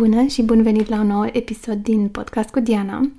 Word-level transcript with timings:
Bună 0.00 0.26
și 0.26 0.42
bun 0.42 0.62
venit 0.62 0.88
la 0.88 1.00
un 1.00 1.06
nou 1.06 1.28
episod 1.32 1.76
din 1.82 2.08
podcast 2.08 2.48
cu 2.48 2.60
Diana. 2.60 3.10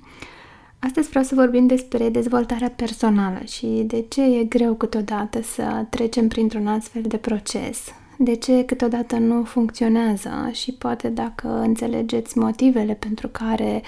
Astăzi 0.78 1.08
vreau 1.08 1.24
să 1.24 1.34
vorbim 1.34 1.66
despre 1.66 2.08
dezvoltarea 2.08 2.72
personală 2.76 3.38
și 3.44 3.66
de 3.66 4.04
ce 4.08 4.22
e 4.22 4.44
greu 4.44 4.74
câteodată 4.74 5.42
să 5.42 5.86
trecem 5.90 6.28
printr-un 6.28 6.66
astfel 6.66 7.02
de 7.02 7.16
proces. 7.16 7.78
De 8.18 8.34
ce 8.34 8.64
câteodată 8.64 9.16
nu 9.16 9.44
funcționează 9.44 10.50
și 10.52 10.72
poate 10.72 11.08
dacă 11.08 11.48
înțelegeți 11.48 12.38
motivele 12.38 12.94
pentru 12.94 13.28
care 13.28 13.82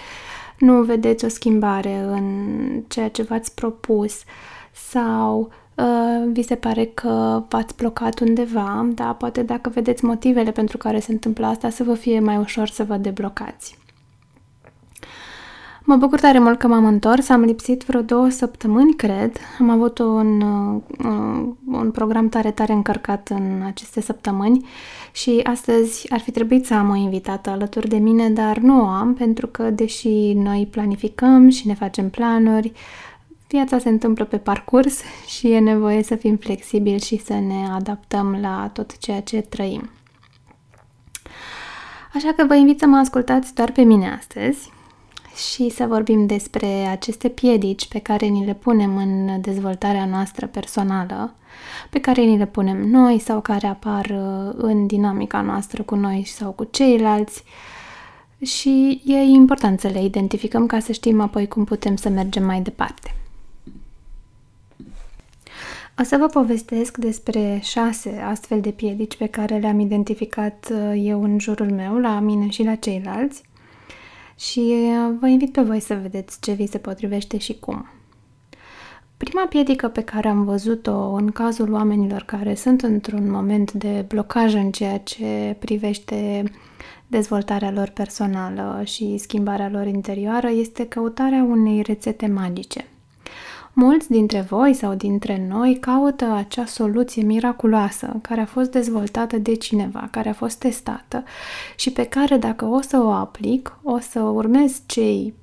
nu 0.59 0.83
vedeți 0.83 1.25
o 1.25 1.29
schimbare 1.29 1.99
în 1.99 2.83
ceea 2.89 3.09
ce 3.09 3.23
v-ați 3.23 3.55
propus 3.55 4.23
sau 4.73 5.41
Uh, 5.41 5.64
vi 6.33 6.43
se 6.43 6.55
pare 6.55 6.85
că 6.85 7.43
v-ați 7.49 7.77
blocat 7.77 8.21
undeva, 8.21 8.87
dar 8.95 9.15
poate 9.15 9.43
dacă 9.43 9.71
vedeți 9.75 10.05
motivele 10.05 10.51
pentru 10.51 10.77
care 10.77 11.01
se 11.01 11.13
întâmplă 11.13 11.47
asta, 11.47 11.71
să 11.71 11.83
vă 11.83 11.95
fie 11.95 12.21
mai 12.21 12.37
ușor 12.37 12.69
să 12.69 12.85
vă 12.85 12.97
deblocați. 12.97 13.79
Mă 15.87 15.97
bucur 15.97 16.21
tare 16.21 16.39
mult 16.39 16.59
că 16.59 16.67
m-am 16.67 16.85
întors, 16.85 17.29
am 17.29 17.41
lipsit 17.41 17.83
vreo 17.83 18.01
două 18.01 18.29
săptămâni, 18.29 18.95
cred. 18.95 19.37
Am 19.59 19.71
avut 19.71 19.99
un, 19.99 20.41
un, 20.41 20.87
uh, 21.05 21.55
un 21.67 21.91
program 21.91 22.29
tare, 22.29 22.51
tare 22.51 22.73
încărcat 22.73 23.29
în 23.29 23.63
aceste 23.67 24.01
săptămâni 24.01 24.67
și 25.13 25.41
astăzi 25.43 26.13
ar 26.13 26.21
fi 26.21 26.31
trebuit 26.31 26.67
să 26.67 26.75
am 26.75 26.91
o 26.91 26.95
invitată 26.95 27.51
alături 27.51 27.89
de 27.89 27.97
mine, 27.97 28.31
dar 28.31 28.59
nu 28.59 28.81
o 28.81 28.87
am 28.87 29.15
pentru 29.15 29.47
că, 29.47 29.71
deși 29.71 30.33
noi 30.33 30.69
planificăm 30.71 31.49
și 31.49 31.67
ne 31.67 31.75
facem 31.75 32.11
planuri, 32.11 32.73
Viața 33.49 33.79
se 33.79 33.89
întâmplă 33.89 34.25
pe 34.25 34.37
parcurs 34.37 35.01
și 35.27 35.51
e 35.51 35.59
nevoie 35.59 36.03
să 36.03 36.15
fim 36.15 36.37
flexibili 36.37 37.01
și 37.01 37.17
să 37.25 37.33
ne 37.33 37.69
adaptăm 37.73 38.39
la 38.41 38.71
tot 38.73 38.99
ceea 38.99 39.21
ce 39.23 39.41
trăim. 39.41 39.91
Așa 42.15 42.33
că 42.37 42.45
vă 42.47 42.55
invit 42.55 42.79
să 42.79 42.87
mă 42.87 42.97
ascultați 42.97 43.55
doar 43.55 43.73
pe 43.73 43.83
mine 43.83 44.15
astăzi 44.19 44.73
și 45.35 45.69
să 45.69 45.87
vorbim 45.87 46.27
despre 46.27 46.67
aceste 46.67 47.29
piedici 47.29 47.89
pe 47.89 47.99
care 47.99 48.27
ni 48.27 48.45
le 48.45 48.55
punem 48.55 48.97
în 48.97 49.41
dezvoltarea 49.41 50.05
noastră 50.05 50.47
personală, 50.47 51.35
pe 51.91 52.01
care 52.01 52.23
ni 52.23 52.37
le 52.37 52.47
punem 52.47 52.89
noi 52.89 53.19
sau 53.19 53.41
care 53.41 53.67
apar 53.67 54.05
uh, 54.05 54.55
în 54.57 54.87
dinamica 54.87 55.41
noastră 55.41 55.83
cu 55.83 55.95
noi 55.95 56.25
sau 56.27 56.51
cu 56.51 56.65
ceilalți 56.65 57.45
și 58.43 59.03
e 59.05 59.17
important 59.17 59.81
să 59.81 59.89
le 59.89 60.05
identificăm 60.05 60.67
ca 60.67 60.79
să 60.79 60.93
știm 60.93 61.21
apoi 61.21 61.49
cum 61.49 61.65
putem 61.65 61.97
să 61.97 62.09
mergem 62.09 62.45
mai 62.45 62.61
departe. 62.61 63.15
O 66.01 66.03
să 66.03 66.17
vă 66.17 66.27
povestesc 66.27 66.97
despre 66.97 67.61
șase 67.63 68.21
astfel 68.25 68.61
de 68.61 68.71
piedici 68.71 69.17
pe 69.17 69.27
care 69.27 69.57
le-am 69.57 69.79
identificat 69.79 70.69
uh, 70.73 70.93
eu 70.97 71.23
în 71.23 71.39
jurul 71.39 71.71
meu, 71.71 71.99
la 71.99 72.21
mine 72.21 72.49
și 72.49 72.63
la 72.63 72.75
ceilalți. 72.75 73.43
Și 74.39 74.59
uh, 74.59 75.15
vă 75.21 75.27
invit 75.27 75.53
pe 75.53 75.61
voi 75.61 75.81
să 75.81 75.95
vedeți 75.95 76.41
ce 76.41 76.53
vi 76.53 76.67
se 76.67 76.79
potrivește 76.79 77.39
și 77.39 77.59
cum. 77.59 77.87
Prima 79.17 79.47
piedică 79.47 79.89
pe 79.89 80.03
care 80.03 80.29
am 80.29 80.45
văzut-o 80.45 81.13
în 81.13 81.31
cazul 81.31 81.73
oamenilor 81.73 82.23
care 82.23 82.55
sunt 82.55 82.83
într-un 82.83 83.31
moment 83.31 83.73
de 83.73 84.05
blocaj 84.09 84.55
în 84.55 84.71
ceea 84.71 84.99
ce 84.99 85.57
privește 85.59 86.45
dezvoltarea 87.07 87.71
lor 87.71 87.89
personală 87.89 88.83
și 88.85 89.19
schimbarea 89.19 89.69
lor 89.69 89.87
interioară 89.87 90.49
este 90.49 90.87
căutarea 90.87 91.43
unei 91.43 91.83
rețete 91.83 92.27
magice. 92.27 92.89
Mulți 93.77 94.11
dintre 94.11 94.41
voi 94.41 94.75
sau 94.75 94.95
dintre 94.95 95.47
noi 95.49 95.79
caută 95.81 96.25
acea 96.25 96.65
soluție 96.65 97.23
miraculoasă 97.23 98.19
care 98.23 98.41
a 98.41 98.47
fost 98.47 98.71
dezvoltată 98.71 99.39
de 99.39 99.55
cineva, 99.55 100.09
care 100.11 100.29
a 100.29 100.33
fost 100.33 100.59
testată 100.59 101.25
și 101.77 101.91
pe 101.91 102.05
care 102.05 102.37
dacă 102.37 102.65
o 102.65 102.81
să 102.81 103.01
o 103.03 103.11
aplic, 103.11 103.79
o 103.83 103.99
să 103.99 104.21
urmez 104.21 104.83
cei 104.87 105.35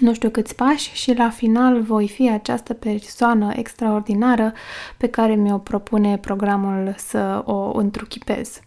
nu 0.00 0.14
știu 0.14 0.30
câți 0.30 0.54
pași 0.54 0.90
și 0.94 1.14
la 1.14 1.30
final 1.30 1.80
voi 1.82 2.08
fi 2.08 2.30
această 2.30 2.74
persoană 2.74 3.52
extraordinară 3.56 4.52
pe 4.96 5.06
care 5.06 5.34
mi-o 5.34 5.58
propune 5.58 6.18
programul 6.18 6.94
să 6.96 7.42
o 7.44 7.78
întruchipez 7.78 8.60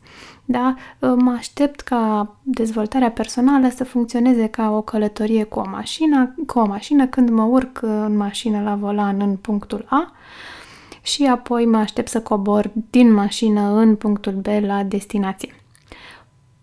da? 0.52 0.76
mă 1.16 1.36
aștept 1.38 1.80
ca 1.80 2.36
dezvoltarea 2.44 3.12
personală 3.12 3.70
să 3.70 3.84
funcționeze 3.84 4.48
ca 4.48 4.72
o 4.72 4.82
călătorie 4.82 5.44
cu 5.44 5.60
o 5.60 5.70
mașină, 5.70 6.36
cu 6.48 6.60
o 6.60 6.66
mașină 6.66 7.08
când 7.08 7.30
mă 7.30 7.44
urc 7.44 7.80
în 7.82 8.18
mașină 8.18 8.62
la 8.62 8.76
volan 8.76 9.22
în 9.22 9.36
punctul 9.36 9.86
A 9.90 10.12
și 11.02 11.26
apoi 11.26 11.66
mă 11.66 11.78
aștept 11.78 12.08
să 12.08 12.22
cobor 12.22 12.72
din 12.90 13.14
mașină 13.14 13.62
în 13.62 13.96
punctul 13.96 14.34
B 14.34 14.46
la 14.62 14.84
destinație. 14.84 15.56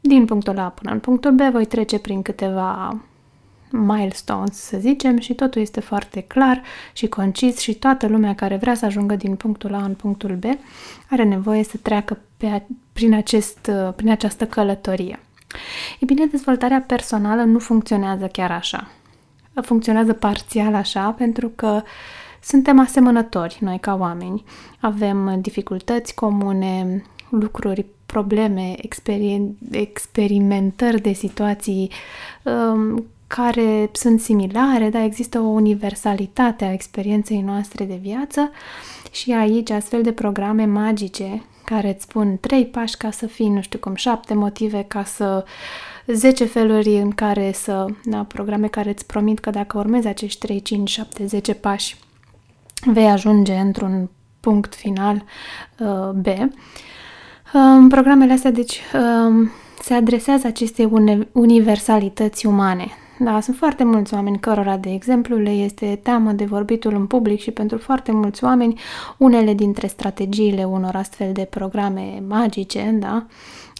Din 0.01 0.25
punctul 0.25 0.59
A 0.59 0.69
până 0.69 0.93
în 0.93 0.99
punctul 0.99 1.33
B 1.33 1.41
voi 1.41 1.65
trece 1.65 1.99
prin 1.99 2.23
câteva 2.23 3.01
milestones, 3.85 4.57
să 4.57 4.77
zicem, 4.79 5.19
și 5.19 5.35
totul 5.35 5.61
este 5.61 5.81
foarte 5.81 6.21
clar 6.21 6.63
și 6.93 7.07
concis 7.07 7.59
și 7.59 7.75
toată 7.75 8.07
lumea 8.07 8.35
care 8.35 8.57
vrea 8.57 8.75
să 8.75 8.85
ajungă 8.85 9.17
din 9.17 9.35
punctul 9.35 9.75
A 9.75 9.83
în 9.83 9.95
punctul 9.95 10.35
B 10.35 10.45
are 11.11 11.25
nevoie 11.25 11.65
să 11.65 11.77
treacă 11.83 12.19
pe, 12.37 12.63
prin, 12.93 13.15
acest, 13.15 13.71
prin 13.97 14.11
această 14.11 14.47
călătorie. 14.47 15.21
E 16.01 16.05
bine, 16.05 16.27
dezvoltarea 16.27 16.85
personală 16.87 17.43
nu 17.43 17.59
funcționează 17.59 18.27
chiar 18.27 18.51
așa. 18.51 18.91
Funcționează 19.63 20.13
parțial 20.13 20.75
așa 20.75 21.11
pentru 21.11 21.49
că 21.49 21.83
suntem 22.43 22.79
asemănători 22.79 23.59
noi 23.61 23.79
ca 23.79 23.95
oameni. 23.95 24.45
Avem 24.81 25.39
dificultăți 25.41 26.15
comune, 26.15 27.03
lucruri, 27.29 27.87
probleme, 28.07 28.75
experien- 28.79 29.71
experimentări 29.71 31.01
de 31.01 31.13
situații 31.13 31.91
um, 32.43 33.05
care 33.27 33.91
sunt 33.93 34.21
similare, 34.21 34.89
dar 34.89 35.03
există 35.03 35.39
o 35.39 35.47
universalitate 35.47 36.65
a 36.65 36.73
experienței 36.73 37.41
noastre 37.41 37.85
de 37.85 37.99
viață 38.03 38.51
și 39.11 39.33
aici 39.33 39.71
astfel 39.71 40.03
de 40.03 40.13
programe 40.13 40.65
magice 40.65 41.43
care 41.65 41.89
îți 41.89 42.03
spun 42.03 42.39
trei 42.41 42.67
pași 42.67 42.97
ca 42.97 43.11
să 43.11 43.27
fii, 43.27 43.49
nu 43.49 43.61
știu 43.61 43.79
cum, 43.79 43.95
șapte 43.95 44.35
motive 44.35 44.85
ca 44.89 45.05
să 45.05 45.45
10 46.07 46.45
feluri 46.45 46.97
în 46.97 47.11
care 47.11 47.53
să, 47.53 47.87
da, 48.05 48.23
programe 48.23 48.67
care 48.67 48.91
îți 48.91 49.07
promit 49.07 49.39
că 49.39 49.51
dacă 49.51 49.79
urmezi 49.79 50.07
acești 50.07 50.39
3, 50.39 50.63
5, 50.63 50.91
7, 50.91 51.27
10 51.27 51.55
pași 51.55 51.97
vei 52.85 53.07
ajunge 53.07 53.55
într-un 53.55 54.11
punct 54.41 54.75
final 54.75 55.25
uh, 55.79 56.11
B. 56.11 56.27
Um, 57.53 57.89
programele 57.89 58.33
astea, 58.33 58.51
deci, 58.51 58.81
um, 58.95 59.51
se 59.83 59.95
adresează 59.95 60.47
acestei 60.47 60.91
universalități 61.33 62.47
umane, 62.47 62.87
da, 63.19 63.41
sunt 63.41 63.57
foarte 63.57 63.85
mulți 63.85 64.15
oameni 64.15 64.39
cărora, 64.39 64.77
de 64.77 64.93
exemplu, 64.93 65.37
le 65.37 65.51
este 65.51 66.01
teamă 66.03 66.33
de 66.33 66.45
vorbitul 66.45 66.95
în 66.95 67.07
public 67.07 67.41
și 67.41 67.51
pentru 67.51 67.79
foarte 67.79 68.13
mulți 68.13 68.45
oameni, 68.45 68.81
unele 69.17 69.55
dintre 69.55 69.87
strategiile 69.87 70.65
unor 70.65 70.95
astfel 70.95 71.33
de 71.33 71.47
programe 71.51 72.23
magice, 72.29 72.97
da, 72.99 73.27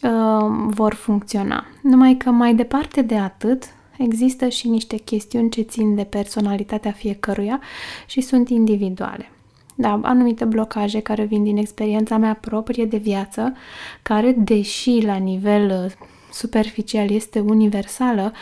uh, 0.03 0.47
vor 0.67 0.95
funcționa. 0.95 1.65
Numai 1.83 2.15
că 2.15 2.31
mai 2.31 2.55
departe 2.55 3.03
de 3.03 3.17
atât, 3.17 3.63
există 3.99 4.49
și 4.49 4.69
niște 4.69 4.97
chestiuni 4.97 5.51
ce 5.51 5.61
țin 5.61 5.95
de 5.95 6.05
personalitatea 6.05 6.93
fiecăruia 6.93 7.61
și 8.07 8.21
sunt 8.21 8.49
individuale. 8.49 9.31
Da, 9.75 10.01
anumite 10.03 10.45
blocaje 10.45 11.01
care 11.01 11.25
vin 11.25 11.43
din 11.43 11.57
experiența 11.57 12.17
mea 12.17 12.39
proprie 12.41 12.85
de 12.85 12.97
viață, 12.97 13.53
care, 14.03 14.35
deși 14.39 15.01
la 15.05 15.17
nivel 15.17 15.85
uh, 15.85 15.93
superficial 16.33 17.11
este 17.11 17.41
universală, 17.41 18.33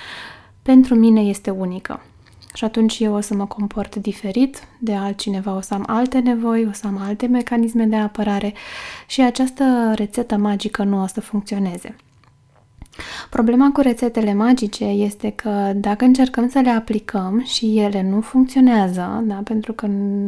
pentru 0.64 0.94
mine 0.94 1.20
este 1.20 1.50
unică. 1.50 2.00
Și 2.54 2.64
atunci 2.64 2.98
eu 2.98 3.14
o 3.14 3.20
să 3.20 3.34
mă 3.34 3.47
comport 3.47 3.97
diferit 3.97 4.58
de 4.78 4.94
altcineva, 4.94 5.56
o 5.56 5.60
să 5.60 5.75
am 5.75 5.84
alte 5.86 6.19
nevoi, 6.19 6.66
o 6.69 6.72
să 6.72 6.86
am 6.86 6.98
alte 7.06 7.26
mecanisme 7.26 7.84
de 7.84 7.97
apărare 7.97 8.54
și 9.06 9.20
această 9.20 9.93
rețetă 9.94 10.37
magică 10.37 10.82
nu 10.82 11.02
o 11.02 11.06
să 11.06 11.20
funcționeze. 11.20 11.96
Problema 13.31 13.70
cu 13.72 13.81
rețetele 13.81 14.34
magice 14.34 14.84
este 14.84 15.31
că 15.31 15.72
dacă 15.75 16.05
încercăm 16.05 16.49
să 16.49 16.58
le 16.58 16.70
aplicăm 16.70 17.43
și 17.44 17.78
ele 17.78 18.02
nu 18.02 18.20
funcționează, 18.20 19.22
da, 19.26 19.40
pentru 19.44 19.72
că 19.72 19.87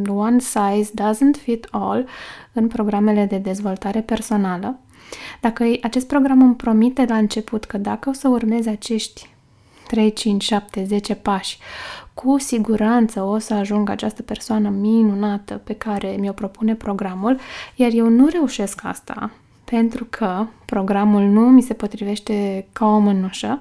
one 0.08 0.38
size 0.38 0.90
doesn't 1.02 1.42
fit 1.42 1.68
all 1.70 2.06
în 2.52 2.66
programele 2.66 3.24
de 3.24 3.38
dezvoltare 3.38 4.00
personală, 4.00 4.78
dacă 5.40 5.64
acest 5.82 6.06
program 6.06 6.42
îmi 6.42 6.54
promite 6.54 7.04
la 7.08 7.16
început 7.16 7.64
că 7.64 7.78
dacă 7.78 8.08
o 8.08 8.12
să 8.12 8.28
urmezi 8.28 8.68
acești 8.68 9.35
3, 9.86 10.12
5, 10.12 10.42
7, 10.42 10.84
10 10.84 11.14
pași, 11.14 11.58
cu 12.14 12.38
siguranță 12.38 13.22
o 13.22 13.38
să 13.38 13.54
ajung 13.54 13.90
această 13.90 14.22
persoană 14.22 14.68
minunată 14.68 15.60
pe 15.64 15.74
care 15.74 16.16
mi-o 16.18 16.32
propune 16.32 16.74
programul, 16.74 17.38
iar 17.74 17.90
eu 17.92 18.08
nu 18.08 18.26
reușesc 18.26 18.80
asta 18.84 19.30
pentru 19.64 20.06
că 20.10 20.46
programul 20.64 21.22
nu 21.22 21.40
mi 21.40 21.62
se 21.62 21.74
potrivește 21.74 22.66
ca 22.72 22.86
o 22.86 22.98
mânușă, 22.98 23.60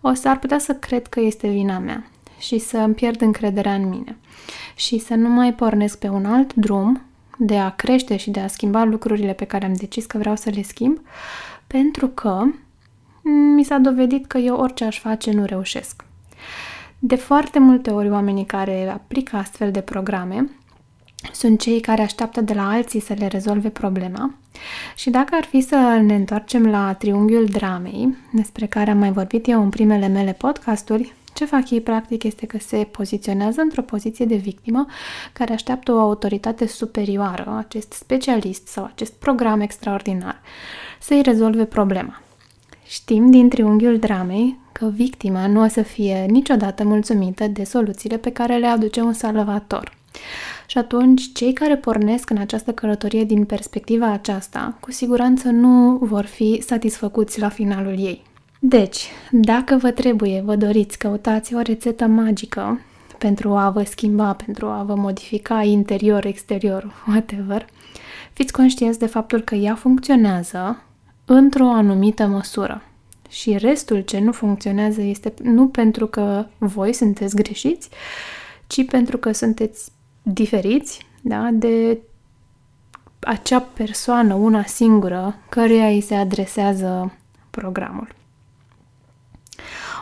o 0.00 0.14
să 0.14 0.28
ar 0.28 0.38
putea 0.38 0.58
să 0.58 0.74
cred 0.74 1.06
că 1.06 1.20
este 1.20 1.48
vina 1.48 1.78
mea 1.78 2.10
și 2.38 2.58
să 2.58 2.78
îmi 2.78 2.94
pierd 2.94 3.20
încrederea 3.20 3.74
în 3.74 3.88
mine. 3.88 4.16
Și 4.74 4.98
să 4.98 5.14
nu 5.14 5.28
mai 5.28 5.54
pornesc 5.54 5.98
pe 5.98 6.08
un 6.08 6.24
alt 6.24 6.54
drum 6.54 7.02
de 7.38 7.58
a 7.58 7.70
crește 7.70 8.16
și 8.16 8.30
de 8.30 8.40
a 8.40 8.46
schimba 8.46 8.84
lucrurile 8.84 9.32
pe 9.32 9.44
care 9.44 9.64
am 9.64 9.72
decis 9.72 10.06
că 10.06 10.18
vreau 10.18 10.36
să 10.36 10.50
le 10.50 10.62
schimb, 10.62 11.00
pentru 11.66 12.08
că 12.08 12.42
mi 13.30 13.64
s-a 13.64 13.78
dovedit 13.78 14.26
că 14.26 14.38
eu 14.38 14.56
orice 14.56 14.84
aș 14.84 15.00
face 15.00 15.30
nu 15.30 15.44
reușesc. 15.44 16.04
De 16.98 17.16
foarte 17.16 17.58
multe 17.58 17.90
ori 17.90 18.10
oamenii 18.10 18.44
care 18.44 18.90
aplică 18.90 19.36
astfel 19.36 19.70
de 19.70 19.80
programe 19.80 20.50
sunt 21.32 21.60
cei 21.60 21.80
care 21.80 22.02
așteaptă 22.02 22.40
de 22.40 22.52
la 22.52 22.68
alții 22.68 23.00
să 23.00 23.14
le 23.18 23.26
rezolve 23.26 23.68
problema 23.68 24.34
și 24.94 25.10
dacă 25.10 25.34
ar 25.34 25.44
fi 25.44 25.60
să 25.60 26.00
ne 26.02 26.14
întoarcem 26.14 26.66
la 26.66 26.94
triunghiul 26.94 27.44
dramei, 27.44 28.16
despre 28.32 28.66
care 28.66 28.90
am 28.90 28.98
mai 28.98 29.12
vorbit 29.12 29.48
eu 29.48 29.62
în 29.62 29.68
primele 29.68 30.06
mele 30.06 30.32
podcasturi, 30.32 31.14
ce 31.34 31.44
fac 31.44 31.70
ei 31.70 31.80
practic 31.80 32.22
este 32.22 32.46
că 32.46 32.58
se 32.58 32.88
poziționează 32.90 33.60
într-o 33.60 33.82
poziție 33.82 34.24
de 34.24 34.36
victimă 34.36 34.86
care 35.32 35.52
așteaptă 35.52 35.92
o 35.92 35.98
autoritate 35.98 36.66
superioară, 36.66 37.54
acest 37.66 37.92
specialist 37.92 38.66
sau 38.66 38.84
acest 38.84 39.12
program 39.12 39.60
extraordinar, 39.60 40.40
să-i 41.00 41.22
rezolve 41.22 41.64
problema. 41.64 42.20
Știm 42.88 43.30
din 43.30 43.48
triunghiul 43.48 43.98
dramei 43.98 44.58
că 44.72 44.90
victima 44.94 45.46
nu 45.46 45.62
o 45.62 45.66
să 45.66 45.82
fie 45.82 46.26
niciodată 46.28 46.84
mulțumită 46.84 47.46
de 47.46 47.64
soluțiile 47.64 48.16
pe 48.16 48.32
care 48.32 48.56
le 48.56 48.66
aduce 48.66 49.00
un 49.00 49.12
salvator. 49.12 49.94
Și 50.66 50.78
atunci, 50.78 51.32
cei 51.32 51.52
care 51.52 51.76
pornesc 51.76 52.30
în 52.30 52.36
această 52.36 52.72
călătorie 52.72 53.24
din 53.24 53.44
perspectiva 53.44 54.06
aceasta, 54.06 54.76
cu 54.80 54.92
siguranță 54.92 55.48
nu 55.48 55.98
vor 56.00 56.24
fi 56.24 56.62
satisfăcuți 56.66 57.40
la 57.40 57.48
finalul 57.48 57.98
ei. 57.98 58.22
Deci, 58.60 59.06
dacă 59.30 59.76
vă 59.76 59.90
trebuie, 59.90 60.42
vă 60.44 60.56
doriți, 60.56 60.98
căutați 60.98 61.54
o 61.54 61.60
rețetă 61.60 62.06
magică 62.06 62.80
pentru 63.18 63.54
a 63.54 63.70
vă 63.70 63.82
schimba, 63.82 64.36
pentru 64.46 64.66
a 64.66 64.82
vă 64.86 64.94
modifica 64.94 65.62
interior, 65.62 66.24
exterior, 66.24 67.04
whatever, 67.08 67.66
fiți 68.32 68.52
conștienți 68.52 68.98
de 68.98 69.06
faptul 69.06 69.40
că 69.40 69.54
ea 69.54 69.74
funcționează 69.74 70.82
într-o 71.26 71.68
anumită 71.68 72.26
măsură. 72.26 72.82
Și 73.28 73.56
restul 73.56 74.00
ce 74.00 74.18
nu 74.18 74.32
funcționează 74.32 75.00
este 75.00 75.34
nu 75.42 75.68
pentru 75.68 76.06
că 76.06 76.46
voi 76.58 76.92
sunteți 76.92 77.36
greșiți, 77.36 77.88
ci 78.66 78.86
pentru 78.86 79.18
că 79.18 79.32
sunteți 79.32 79.90
diferiți 80.22 81.06
da, 81.20 81.48
de 81.52 81.98
acea 83.20 83.60
persoană, 83.60 84.34
una 84.34 84.62
singură, 84.64 85.36
căreia 85.48 85.86
îi 85.86 86.00
se 86.00 86.14
adresează 86.14 87.12
programul. 87.50 88.08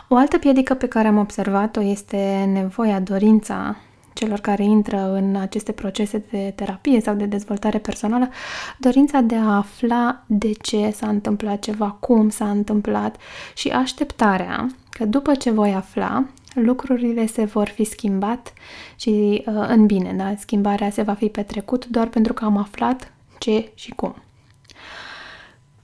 O 0.07 0.15
altă 0.15 0.37
piedică 0.37 0.73
pe 0.73 0.87
care 0.87 1.07
am 1.07 1.17
observat-o 1.17 1.81
este 1.81 2.49
nevoia, 2.53 2.99
dorința 2.99 3.75
celor 4.15 4.39
care 4.39 4.63
intră 4.63 5.11
în 5.13 5.35
aceste 5.35 5.71
procese 5.71 6.25
de 6.31 6.53
terapie 6.55 7.01
sau 7.01 7.15
de 7.15 7.25
dezvoltare 7.25 7.77
personală, 7.77 8.29
dorința 8.77 9.19
de 9.19 9.35
a 9.35 9.55
afla 9.55 10.23
de 10.27 10.51
ce 10.51 10.89
s-a 10.89 11.07
întâmplat 11.07 11.59
ceva, 11.59 11.89
cum 11.89 12.29
s-a 12.29 12.49
întâmplat 12.49 13.15
și 13.55 13.69
așteptarea 13.69 14.67
că 14.89 15.05
după 15.05 15.35
ce 15.35 15.51
voi 15.51 15.73
afla, 15.73 16.25
lucrurile 16.53 17.25
se 17.25 17.43
vor 17.43 17.67
fi 17.67 17.83
schimbat 17.83 18.53
și 18.95 19.43
uh, 19.45 19.65
în 19.67 19.85
bine, 19.85 20.13
da? 20.13 20.33
Schimbarea 20.37 20.89
se 20.89 21.01
va 21.01 21.13
fi 21.13 21.27
petrecut 21.27 21.85
doar 21.85 22.07
pentru 22.07 22.33
că 22.33 22.45
am 22.45 22.57
aflat 22.57 23.13
ce 23.37 23.71
și 23.73 23.91
cum. 23.91 24.15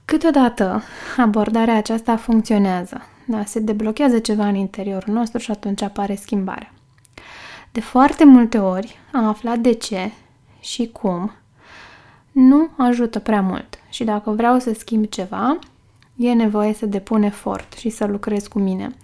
Câteodată 0.04 0.82
abordarea 1.16 1.76
aceasta 1.76 2.16
funcționează, 2.16 3.02
da? 3.26 3.44
se 3.44 3.60
deblochează 3.60 4.18
ceva 4.18 4.46
în 4.46 4.54
interiorul 4.54 5.14
nostru 5.14 5.38
și 5.38 5.50
atunci 5.50 5.82
apare 5.82 6.14
schimbarea. 6.14 6.72
De 7.72 7.80
foarte 7.80 8.24
multe 8.24 8.58
ori 8.58 8.98
am 9.12 9.24
aflat 9.24 9.58
de 9.58 9.72
ce 9.72 10.12
și 10.60 10.88
cum 10.92 11.32
nu 12.32 12.68
ajută 12.76 13.18
prea 13.18 13.42
mult 13.42 13.78
și 13.90 14.04
dacă 14.04 14.30
vreau 14.30 14.58
să 14.58 14.72
schimb 14.72 15.06
ceva, 15.06 15.58
e 16.16 16.32
nevoie 16.32 16.72
să 16.72 16.86
depun 16.86 17.22
efort 17.22 17.72
și 17.72 17.88
să 17.88 18.06
lucrez 18.06 18.46
cu 18.46 18.58
mine 18.58 18.94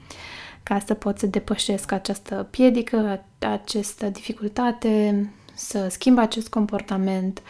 ca 0.63 0.79
să 0.87 0.95
pot 0.95 1.19
să 1.19 1.27
depășesc 1.27 1.93
această 1.93 2.47
piedică, 2.51 3.25
această 3.39 4.07
dificultate, 4.07 5.31
să 5.55 5.87
schimb 5.91 6.19
acest 6.19 6.49
comportament, 6.49 7.43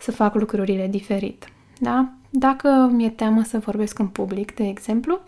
să 0.00 0.10
fac 0.10 0.34
lucrurile 0.34 0.86
diferit. 0.86 1.44
Da? 1.78 2.08
Dacă 2.30 2.90
mi-e 2.92 3.10
teamă 3.10 3.42
să 3.42 3.58
vorbesc 3.58 3.98
în 3.98 4.08
public, 4.08 4.54
de 4.54 4.66
exemplu, 4.66 5.20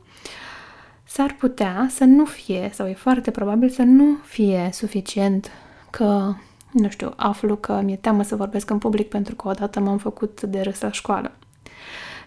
s-ar 1.15 1.37
putea 1.39 1.87
să 1.91 2.05
nu 2.05 2.25
fie, 2.25 2.71
sau 2.73 2.87
e 2.87 2.95
foarte 2.95 3.31
probabil 3.31 3.69
să 3.69 3.83
nu 3.83 4.17
fie 4.23 4.69
suficient 4.73 5.51
că, 5.91 6.35
nu 6.73 6.89
știu, 6.89 7.13
aflu 7.17 7.57
că 7.57 7.81
mi-e 7.85 7.97
teamă 7.97 8.23
să 8.23 8.37
vorbesc 8.37 8.71
în 8.71 8.79
public 8.79 9.09
pentru 9.09 9.35
că 9.35 9.49
odată 9.49 9.81
m-am 9.81 9.99
făcut 9.99 10.43
de 10.43 10.61
râs 10.61 10.81
la 10.81 10.91
școală. 10.91 11.33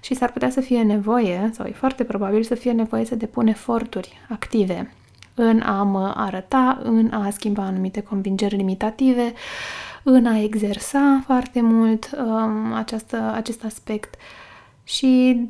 Și 0.02 0.14
s-ar 0.14 0.32
putea 0.32 0.50
să 0.50 0.62
fie 0.62 0.82
nevoie, 0.82 1.50
sau 1.54 1.66
e 1.66 1.72
foarte 1.72 2.04
probabil 2.04 2.44
să 2.44 2.56
fie 2.56 2.72
nevoie 2.72 3.06
să 3.06 3.16
depun 3.16 3.48
eforturi 3.48 4.22
active 4.30 4.92
în 5.34 5.62
a 5.62 5.84
mă 5.84 6.14
arăta, 6.16 6.80
în 6.84 7.12
a 7.12 7.30
schimba 7.30 7.64
anumite 7.64 8.02
convingeri 8.02 8.56
limitative, 8.56 9.34
în 10.04 10.26
a 10.26 10.40
exersa 10.40 11.22
foarte 11.26 11.62
mult 11.62 12.10
um, 12.18 12.74
această, 12.74 13.32
acest 13.34 13.64
aspect 13.64 14.16
și 14.84 15.42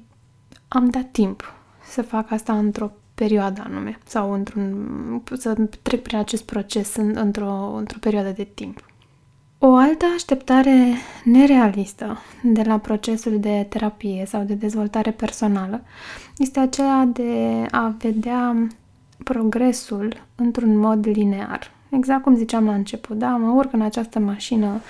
am 0.68 0.90
dat 0.90 1.12
timp 1.12 1.54
să 1.84 2.02
fac 2.02 2.32
asta 2.32 2.58
într-o 2.58 2.92
perioadă 3.18 3.64
anume 3.66 3.98
sau 4.06 4.34
într-un, 4.34 5.24
să 5.38 5.56
trec 5.82 6.02
prin 6.02 6.18
acest 6.18 6.44
proces 6.44 6.96
în, 6.96 7.14
într-o, 7.16 7.74
într-o 7.78 7.98
perioadă 8.00 8.30
de 8.30 8.48
timp. 8.54 8.86
O 9.60 9.76
altă 9.76 10.06
așteptare 10.16 10.94
nerealistă 11.24 12.18
de 12.44 12.62
la 12.66 12.78
procesul 12.78 13.40
de 13.40 13.66
terapie 13.70 14.26
sau 14.28 14.44
de 14.44 14.54
dezvoltare 14.54 15.12
personală 15.12 15.82
este 16.38 16.60
aceea 16.60 17.10
de 17.14 17.66
a 17.72 17.96
vedea 17.98 18.68
progresul 19.24 20.26
într-un 20.36 20.78
mod 20.78 21.08
linear. 21.08 21.72
Exact 21.90 22.24
cum 22.24 22.36
ziceam 22.36 22.66
la 22.66 22.74
început, 22.74 23.18
da, 23.18 23.30
mă 23.30 23.52
urc 23.52 23.74
în 23.74 23.82
această 23.82 24.20
mașină 24.20 24.82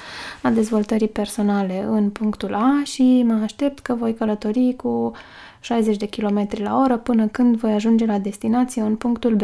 a 0.41 0.49
dezvoltării 0.49 1.07
personale 1.07 1.83
în 1.83 2.09
punctul 2.09 2.53
A 2.53 2.81
și 2.83 3.23
mă 3.27 3.39
aștept 3.43 3.79
că 3.79 3.93
voi 3.93 4.13
călători 4.13 4.73
cu 4.77 5.11
60 5.59 5.97
de 5.97 6.07
km 6.07 6.47
la 6.57 6.77
oră 6.77 6.97
până 6.97 7.27
când 7.27 7.57
voi 7.57 7.71
ajunge 7.71 8.05
la 8.05 8.17
destinație 8.19 8.81
în 8.81 8.95
punctul 8.95 9.35
B. 9.35 9.41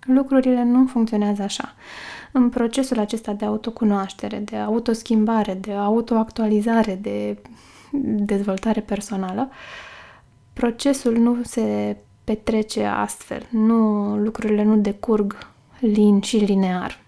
Lucrurile 0.00 0.64
nu 0.64 0.86
funcționează 0.86 1.42
așa. 1.42 1.74
În 2.32 2.48
procesul 2.48 2.98
acesta 2.98 3.32
de 3.32 3.44
autocunoaștere, 3.44 4.38
de 4.38 4.56
autoschimbare, 4.56 5.54
de 5.54 5.72
autoactualizare, 5.72 6.98
de 7.02 7.38
dezvoltare 8.02 8.80
personală, 8.80 9.50
procesul 10.52 11.16
nu 11.16 11.36
se 11.42 11.96
petrece 12.24 12.84
astfel. 12.84 13.46
Nu, 13.50 14.14
lucrurile 14.16 14.62
nu 14.62 14.76
decurg 14.76 15.36
lin 15.80 16.20
și 16.20 16.36
linear. 16.36 17.00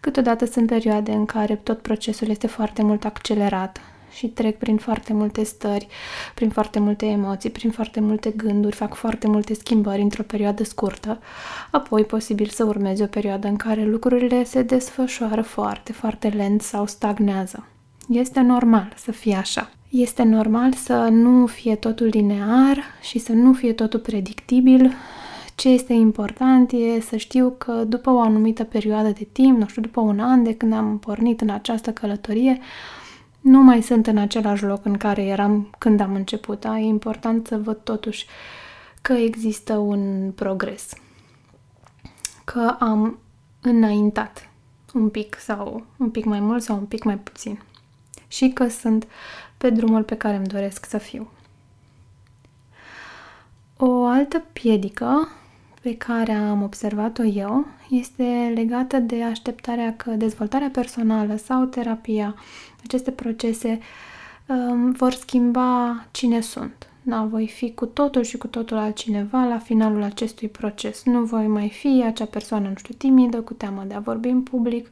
Câteodată 0.00 0.44
sunt 0.44 0.66
perioade 0.66 1.12
în 1.12 1.24
care 1.26 1.56
tot 1.56 1.78
procesul 1.78 2.28
este 2.28 2.46
foarte 2.46 2.82
mult 2.82 3.04
accelerat 3.04 3.80
și 4.16 4.26
trec 4.26 4.58
prin 4.58 4.76
foarte 4.76 5.12
multe 5.12 5.44
stări, 5.44 5.86
prin 6.34 6.50
foarte 6.50 6.78
multe 6.78 7.06
emoții, 7.06 7.50
prin 7.50 7.70
foarte 7.70 8.00
multe 8.00 8.30
gânduri, 8.30 8.76
fac 8.76 8.94
foarte 8.94 9.26
multe 9.28 9.54
schimbări 9.54 10.02
într-o 10.02 10.22
perioadă 10.22 10.64
scurtă, 10.64 11.18
apoi 11.70 12.04
posibil 12.04 12.46
să 12.46 12.64
urmeze 12.64 13.02
o 13.02 13.06
perioadă 13.06 13.48
în 13.48 13.56
care 13.56 13.84
lucrurile 13.84 14.44
se 14.44 14.62
desfășoară 14.62 15.42
foarte, 15.42 15.92
foarte 15.92 16.28
lent 16.28 16.62
sau 16.62 16.86
stagnează. 16.86 17.66
Este 18.08 18.40
normal 18.40 18.92
să 18.96 19.12
fie 19.12 19.34
așa. 19.34 19.70
Este 19.88 20.22
normal 20.22 20.72
să 20.72 20.94
nu 21.10 21.46
fie 21.46 21.74
totul 21.74 22.06
linear 22.06 22.82
și 23.00 23.18
să 23.18 23.32
nu 23.32 23.52
fie 23.52 23.72
totul 23.72 24.00
predictibil. 24.00 24.92
Ce 25.54 25.68
este 25.68 25.92
important 25.92 26.72
e 26.72 27.00
să 27.00 27.16
știu 27.16 27.54
că 27.58 27.72
după 27.72 28.10
o 28.10 28.20
anumită 28.20 28.64
perioadă 28.64 29.08
de 29.08 29.28
timp, 29.32 29.58
nu 29.58 29.66
știu, 29.66 29.82
după 29.82 30.00
un 30.00 30.20
an 30.20 30.42
de 30.42 30.54
când 30.54 30.72
am 30.72 30.98
pornit 30.98 31.40
în 31.40 31.50
această 31.50 31.90
călătorie, 31.92 32.58
nu 33.46 33.62
mai 33.62 33.82
sunt 33.82 34.06
în 34.06 34.18
același 34.18 34.64
loc 34.64 34.84
în 34.84 34.96
care 34.96 35.22
eram 35.22 35.74
când 35.78 36.00
am 36.00 36.14
început. 36.14 36.60
Da? 36.60 36.78
E 36.78 36.84
important 36.84 37.46
să 37.46 37.58
văd 37.58 37.76
totuși 37.76 38.26
că 39.02 39.12
există 39.12 39.76
un 39.76 40.32
progres. 40.34 40.92
Că 42.44 42.76
am 42.78 43.18
înaintat 43.60 44.48
un 44.94 45.08
pic 45.08 45.38
sau 45.38 45.84
un 45.96 46.10
pic 46.10 46.24
mai 46.24 46.40
mult 46.40 46.62
sau 46.62 46.76
un 46.76 46.84
pic 46.84 47.02
mai 47.02 47.18
puțin. 47.18 47.62
Și 48.28 48.48
că 48.48 48.68
sunt 48.68 49.06
pe 49.56 49.70
drumul 49.70 50.02
pe 50.02 50.16
care 50.16 50.36
îmi 50.36 50.46
doresc 50.46 50.86
să 50.86 50.98
fiu. 50.98 51.30
O 53.76 54.04
altă 54.04 54.42
piedică 54.52 55.28
pe 55.86 55.96
care 55.96 56.32
am 56.32 56.62
observat-o 56.62 57.24
eu 57.24 57.66
este 57.90 58.52
legată 58.54 58.98
de 58.98 59.22
așteptarea 59.22 59.96
că 59.96 60.10
dezvoltarea 60.10 60.68
personală 60.72 61.36
sau 61.36 61.64
terapia, 61.64 62.34
aceste 62.84 63.10
procese 63.10 63.78
um, 64.46 64.90
vor 64.90 65.12
schimba 65.12 66.04
cine 66.10 66.40
sunt. 66.40 66.88
Da, 67.02 67.22
voi 67.22 67.46
fi 67.46 67.74
cu 67.74 67.86
totul 67.86 68.22
și 68.22 68.38
cu 68.38 68.46
totul 68.46 68.76
altcineva 68.76 69.44
la 69.44 69.58
finalul 69.58 70.02
acestui 70.02 70.48
proces. 70.48 71.04
Nu 71.04 71.22
voi 71.22 71.46
mai 71.46 71.68
fi 71.68 72.02
acea 72.06 72.24
persoană, 72.24 72.68
nu 72.68 72.74
știu, 72.76 72.94
timidă, 72.98 73.40
cu 73.40 73.52
teamă 73.52 73.84
de 73.86 73.94
a 73.94 74.00
vorbi 74.00 74.28
în 74.28 74.42
public, 74.42 74.88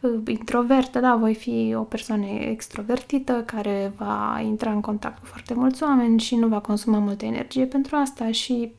uh, 0.00 0.10
introvertă, 0.26 1.00
da, 1.00 1.16
voi 1.16 1.34
fi 1.34 1.74
o 1.76 1.82
persoană 1.82 2.26
extrovertită 2.26 3.42
care 3.46 3.92
va 3.96 4.40
intra 4.44 4.70
în 4.70 4.80
contact 4.80 5.18
cu 5.18 5.26
foarte 5.26 5.54
mulți 5.54 5.82
oameni 5.82 6.20
și 6.20 6.36
nu 6.36 6.48
va 6.48 6.60
consuma 6.60 6.98
multă 6.98 7.24
energie 7.24 7.64
pentru 7.64 7.96
asta 7.96 8.30
și 8.30 8.72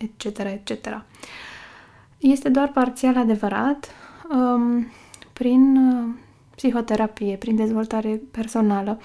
etc., 0.00 0.38
etc. 0.38 1.04
Este 2.18 2.48
doar 2.48 2.68
parțial 2.68 3.16
adevărat. 3.16 3.90
Um, 4.32 4.86
prin 5.32 5.76
uh, 5.76 6.14
psihoterapie, 6.56 7.36
prin 7.36 7.56
dezvoltare 7.56 8.20
personală, 8.30 9.00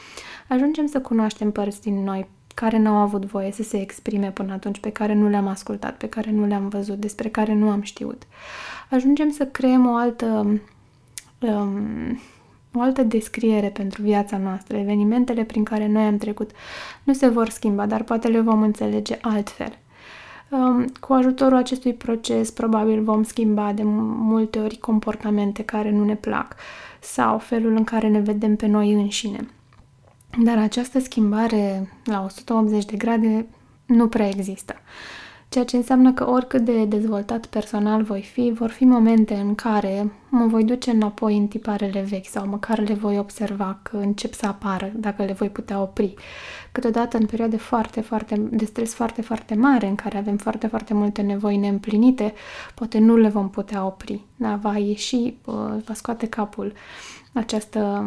ajungem 0.47 0.85
să 0.85 1.01
cunoaștem 1.01 1.51
părți 1.51 1.81
din 1.81 2.03
noi 2.03 2.27
care 2.53 2.77
n-au 2.77 2.95
avut 2.95 3.25
voie 3.25 3.51
să 3.51 3.63
se 3.63 3.81
exprime 3.81 4.31
până 4.31 4.53
atunci, 4.53 4.79
pe 4.79 4.89
care 4.89 5.13
nu 5.13 5.29
le-am 5.29 5.47
ascultat, 5.47 5.97
pe 5.97 6.09
care 6.09 6.31
nu 6.31 6.45
le-am 6.45 6.67
văzut, 6.67 6.99
despre 6.99 7.29
care 7.29 7.53
nu 7.53 7.69
am 7.69 7.81
știut. 7.81 8.23
Ajungem 8.89 9.31
să 9.31 9.45
creăm 9.45 9.87
o 9.87 9.95
altă, 9.95 10.59
um, 11.39 12.19
o 12.73 12.81
altă 12.81 13.03
descriere 13.03 13.69
pentru 13.69 14.01
viața 14.01 14.37
noastră. 14.37 14.77
Evenimentele 14.77 15.43
prin 15.43 15.63
care 15.63 15.87
noi 15.87 16.03
am 16.03 16.17
trecut 16.17 16.51
nu 17.03 17.13
se 17.13 17.27
vor 17.27 17.49
schimba, 17.49 17.85
dar 17.85 18.03
poate 18.03 18.27
le 18.27 18.39
vom 18.39 18.61
înțelege 18.61 19.17
altfel. 19.21 19.77
Um, 20.49 20.91
cu 20.99 21.13
ajutorul 21.13 21.57
acestui 21.57 21.93
proces, 21.93 22.51
probabil 22.51 23.03
vom 23.03 23.23
schimba 23.23 23.73
de 23.73 23.81
multe 23.85 24.59
ori 24.59 24.77
comportamente 24.77 25.63
care 25.63 25.91
nu 25.91 26.03
ne 26.03 26.15
plac 26.15 26.55
sau 26.99 27.37
felul 27.37 27.75
în 27.75 27.83
care 27.83 28.07
ne 28.07 28.19
vedem 28.19 28.55
pe 28.55 28.65
noi 28.65 28.93
înșine. 28.93 29.47
Dar 30.43 30.57
această 30.57 30.99
schimbare 30.99 31.91
la 32.03 32.23
180 32.23 32.85
de 32.85 32.97
grade 32.97 33.47
nu 33.85 34.07
prea 34.07 34.27
există. 34.27 34.75
Ceea 35.49 35.65
ce 35.65 35.75
înseamnă 35.75 36.13
că 36.13 36.29
oricât 36.29 36.65
de 36.65 36.85
dezvoltat 36.85 37.45
personal 37.45 38.03
voi 38.03 38.21
fi, 38.21 38.51
vor 38.55 38.69
fi 38.69 38.83
momente 38.83 39.33
în 39.33 39.55
care 39.55 40.11
mă 40.29 40.45
voi 40.45 40.63
duce 40.63 40.91
înapoi 40.91 41.37
în 41.37 41.47
tiparele 41.47 42.01
vechi 42.01 42.25
sau 42.25 42.47
măcar 42.47 42.79
le 42.79 42.93
voi 42.93 43.19
observa 43.19 43.79
că 43.81 43.97
încep 43.97 44.33
să 44.33 44.45
apară, 44.45 44.91
dacă 44.95 45.23
le 45.23 45.33
voi 45.33 45.49
putea 45.49 45.81
opri. 45.81 46.13
Câteodată 46.71 47.17
în 47.17 47.25
perioade 47.25 47.57
foarte, 47.57 48.01
foarte, 48.01 48.35
de 48.37 48.65
stres 48.65 48.93
foarte, 48.93 49.21
foarte 49.21 49.55
mare, 49.55 49.87
în 49.87 49.95
care 49.95 50.17
avem 50.17 50.37
foarte, 50.37 50.67
foarte 50.67 50.93
multe 50.93 51.21
nevoi 51.21 51.57
neîmplinite, 51.57 52.33
poate 52.73 52.99
nu 52.99 53.15
le 53.15 53.27
vom 53.27 53.49
putea 53.49 53.85
opri. 53.85 54.21
Da, 54.35 54.55
va 54.55 54.77
ieși, 54.77 55.33
va 55.85 55.93
scoate 55.93 56.27
capul 56.27 56.73
această 57.33 58.05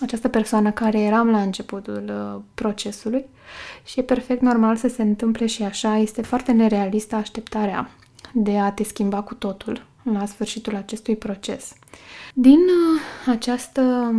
această 0.00 0.28
persoană 0.28 0.70
care 0.70 1.00
eram 1.00 1.30
la 1.30 1.42
începutul 1.42 2.04
uh, 2.08 2.40
procesului 2.54 3.24
și 3.84 3.98
e 3.98 4.02
perfect 4.02 4.40
normal 4.40 4.76
să 4.76 4.88
se 4.88 5.02
întâmple 5.02 5.46
și 5.46 5.62
așa. 5.62 5.96
Este 5.96 6.22
foarte 6.22 6.52
nerealistă 6.52 7.14
așteptarea 7.14 7.90
de 8.32 8.58
a 8.58 8.72
te 8.72 8.84
schimba 8.84 9.22
cu 9.22 9.34
totul 9.34 9.86
la 10.12 10.26
sfârșitul 10.26 10.76
acestui 10.76 11.16
proces. 11.16 11.72
Din 12.34 12.58
uh, 12.58 13.32
această 13.34 14.12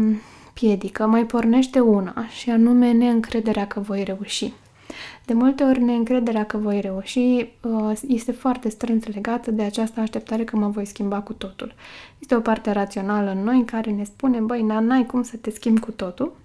piedică 0.54 1.06
mai 1.06 1.26
pornește 1.26 1.80
una 1.80 2.26
și 2.28 2.50
anume 2.50 2.92
neîncrederea 2.92 3.68
că 3.68 3.80
voi 3.80 4.04
reuși. 4.04 4.54
De 5.26 5.34
multe 5.34 5.64
ori 5.64 5.82
neîncrederea 5.82 6.46
că 6.46 6.58
voi 6.58 6.82
reuși 6.82 7.20
uh, 7.20 8.00
este 8.08 8.32
foarte 8.32 8.70
strâns 8.70 9.06
legată 9.06 9.52
de 9.52 9.64
această 9.64 10.00
așteptare 10.00 10.44
că 10.44 10.56
mă 10.56 10.68
voi 10.68 10.86
schimba 10.86 11.22
cu 11.22 11.34
totul. 11.34 11.74
Este 12.20 12.36
o 12.36 12.40
parte 12.40 12.72
rațională 12.72 13.32
în 13.32 13.44
noi 13.44 13.64
care 13.66 13.92
ne 13.92 14.04
spune, 14.04 14.40
băi, 14.40 14.62
n-ai 14.62 15.06
cum 15.06 15.24
să 15.24 15.38
te 15.38 15.50
schimbi 15.50 15.80
cu 15.80 15.92
totul, 15.92 16.36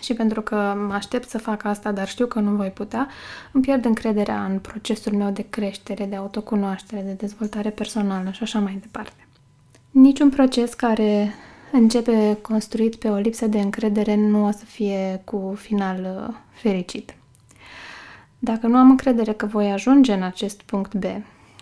și 0.00 0.14
pentru 0.14 0.42
că 0.42 0.74
mă 0.86 0.94
aștept 0.94 1.28
să 1.28 1.38
fac 1.38 1.64
asta, 1.64 1.92
dar 1.92 2.08
știu 2.08 2.26
că 2.26 2.40
nu 2.40 2.50
voi 2.50 2.68
putea, 2.68 3.08
îmi 3.52 3.62
pierd 3.62 3.84
încrederea 3.84 4.44
în 4.44 4.58
procesul 4.58 5.12
meu 5.12 5.30
de 5.30 5.46
creștere, 5.50 6.04
de 6.04 6.16
autocunoaștere, 6.16 7.02
de 7.02 7.12
dezvoltare 7.12 7.70
personală 7.70 8.30
și 8.30 8.42
așa 8.42 8.58
mai 8.58 8.78
departe. 8.80 9.26
Niciun 9.90 10.28
proces 10.28 10.74
care 10.74 11.34
începe 11.72 12.38
construit 12.42 12.94
pe 12.94 13.08
o 13.08 13.16
lipsă 13.16 13.46
de 13.46 13.60
încredere 13.60 14.14
nu 14.14 14.46
o 14.46 14.50
să 14.50 14.64
fie 14.64 15.22
cu 15.24 15.54
final 15.56 16.26
uh, 16.28 16.34
fericit. 16.50 17.17
Dacă 18.38 18.66
nu 18.66 18.76
am 18.76 18.90
încredere 18.90 19.32
că 19.32 19.46
voi 19.46 19.70
ajunge 19.70 20.12
în 20.12 20.22
acest 20.22 20.62
punct 20.62 20.94
B, 20.94 21.04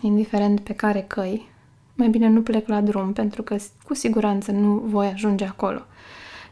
indiferent 0.00 0.61
pe 0.61 0.73
care 0.73 1.04
căi, 1.06 1.49
mai 1.95 2.09
bine 2.09 2.28
nu 2.28 2.42
plec 2.42 2.68
la 2.68 2.80
drum, 2.80 3.12
pentru 3.12 3.42
că 3.42 3.56
cu 3.85 3.95
siguranță 3.95 4.52
nu 4.52 4.75
voi 4.75 5.06
ajunge 5.06 5.45
acolo. 5.45 5.80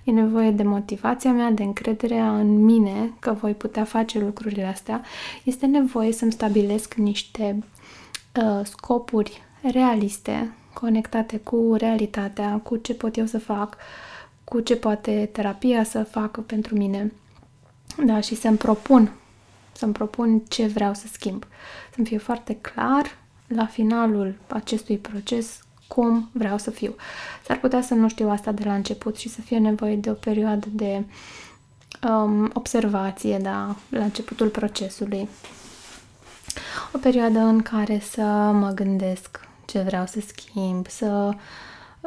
E 0.05 0.11
nevoie 0.11 0.51
de 0.51 0.63
motivația 0.63 1.33
mea, 1.33 1.51
de 1.51 1.63
încrederea 1.63 2.39
în 2.39 2.65
mine 2.65 3.13
că 3.19 3.33
voi 3.33 3.53
putea 3.55 3.85
face 3.85 4.19
lucrurile 4.19 4.65
astea. 4.65 5.03
Este 5.45 5.67
nevoie 5.67 6.13
să-mi 6.13 6.33
stabilesc 6.33 6.95
niște 6.95 7.65
uh, 8.43 8.65
scopuri 8.65 9.43
realiste, 9.73 10.53
conectate 10.73 11.37
cu 11.39 11.75
realitatea, 11.79 12.61
cu 12.63 12.77
ce 12.77 12.95
pot 12.95 13.17
eu 13.17 13.27
să 13.27 13.39
fac, 13.39 13.77
cu 14.45 14.61
ce 14.61 14.77
poate 14.77 15.29
terapia 15.33 15.85
să 15.85 16.03
facă 16.03 16.41
pentru 16.41 16.77
mine. 16.77 17.13
Da, 18.05 18.21
și 18.21 18.35
să-mi 18.35 18.57
propun 18.57 19.13
să-mi 19.75 19.93
propun 19.93 20.43
ce 20.49 20.67
vreau 20.67 20.95
să 20.95 21.07
schimb. 21.13 21.47
Să-mi 21.95 22.07
fie 22.07 22.19
foarte 22.19 22.55
clar 22.55 23.19
la 23.47 23.67
finalul 23.67 24.35
acestui 24.49 24.99
proces 24.99 25.59
cum 25.89 26.29
vreau 26.33 26.59
să 26.59 26.71
fiu. 26.71 26.95
S-ar 27.47 27.59
putea 27.59 27.83
să 27.83 27.95
nu 27.95 28.09
știu 28.09 28.29
asta 28.29 28.53
de 28.53 28.65
la 28.65 28.75
început 28.75 29.17
și 29.17 29.29
să 29.29 29.41
fie 29.41 29.59
nevoie 29.59 29.97
de 29.97 30.11
o 30.11 30.15
perioadă 30.15 30.67
de 30.71 31.05
um, 32.09 32.51
observație, 32.53 33.39
da, 33.39 33.77
la 33.89 34.05
începutul 34.05 34.49
procesului. 34.49 35.29
O 36.93 36.99
perioadă 36.99 37.39
în 37.39 37.63
care 37.63 37.99
să 38.11 38.23
mă 38.53 38.71
gândesc 38.75 39.41
ce 39.65 39.81
vreau 39.81 40.07
să 40.07 40.21
schimb, 40.27 40.87
să 40.89 41.35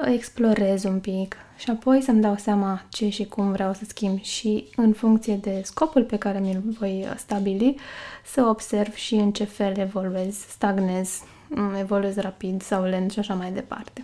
explorez 0.06 0.84
un 0.84 1.00
pic, 1.00 1.36
și 1.58 1.70
apoi 1.70 2.02
să-mi 2.02 2.22
dau 2.22 2.36
seama 2.36 2.82
ce 2.90 3.10
și 3.10 3.26
cum 3.26 3.52
vreau 3.52 3.74
să 3.74 3.84
schimb 3.88 4.22
și 4.22 4.68
în 4.76 4.94
funcție 4.94 5.36
de 5.36 5.62
scopul 5.64 6.04
pe 6.04 6.18
care 6.18 6.40
mi-l 6.40 6.62
voi 6.80 7.06
uh, 7.10 7.14
stabili, 7.18 7.76
să 8.26 8.42
observ 8.42 8.94
și 8.94 9.14
în 9.14 9.32
ce 9.32 9.44
fel 9.44 9.78
evoluez, 9.78 10.36
stagnez, 10.36 11.22
mm, 11.48 11.74
evoluez 11.74 12.16
rapid 12.16 12.62
sau 12.62 12.84
lent 12.84 13.12
și 13.12 13.20
așa 13.20 13.34
mai 13.34 13.52
departe. 13.52 14.04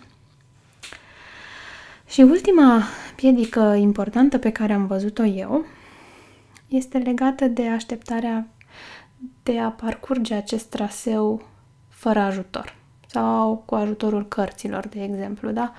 Și 2.07 2.21
ultima 2.21 2.83
piedică 3.15 3.75
importantă 3.79 4.38
pe 4.38 4.51
care 4.51 4.73
am 4.73 4.85
văzut-o 4.85 5.23
eu 5.23 5.65
este 6.67 6.97
legată 6.97 7.45
de 7.45 7.67
așteptarea 7.67 8.47
de 9.43 9.59
a 9.59 9.69
parcurge 9.69 10.33
acest 10.33 10.65
traseu 10.65 11.41
fără 11.89 12.19
ajutor 12.19 12.82
sau 13.13 13.63
cu 13.65 13.75
ajutorul 13.75 14.27
cărților, 14.27 14.88
de 14.88 15.03
exemplu, 15.03 15.51
da? 15.51 15.74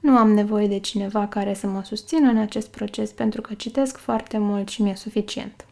Nu 0.00 0.16
am 0.16 0.32
nevoie 0.32 0.66
de 0.66 0.78
cineva 0.78 1.26
care 1.26 1.54
să 1.54 1.66
mă 1.66 1.82
susțină 1.84 2.28
în 2.28 2.36
acest 2.36 2.68
proces 2.68 3.10
pentru 3.10 3.40
că 3.40 3.54
citesc 3.54 3.96
foarte 3.96 4.38
mult 4.38 4.68
și 4.68 4.82
mi-e 4.82 4.94
suficient. 4.94 5.66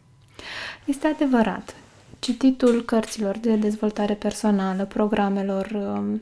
Este 0.85 1.07
adevărat. 1.07 1.75
Cititul 2.19 2.81
cărților 2.81 3.37
de 3.37 3.55
dezvoltare 3.55 4.13
personală, 4.13 4.85
programelor 4.85 5.69
um, 5.71 6.21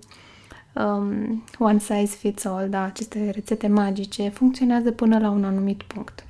um, 0.83 1.43
one 1.59 1.79
size 1.79 2.15
fits 2.15 2.45
all, 2.45 2.69
da, 2.69 2.83
aceste 2.83 3.29
rețete 3.29 3.67
magice, 3.67 4.29
funcționează 4.29 4.91
până 4.91 5.19
la 5.19 5.29
un 5.29 5.43
anumit 5.43 5.83
punct. 5.83 6.23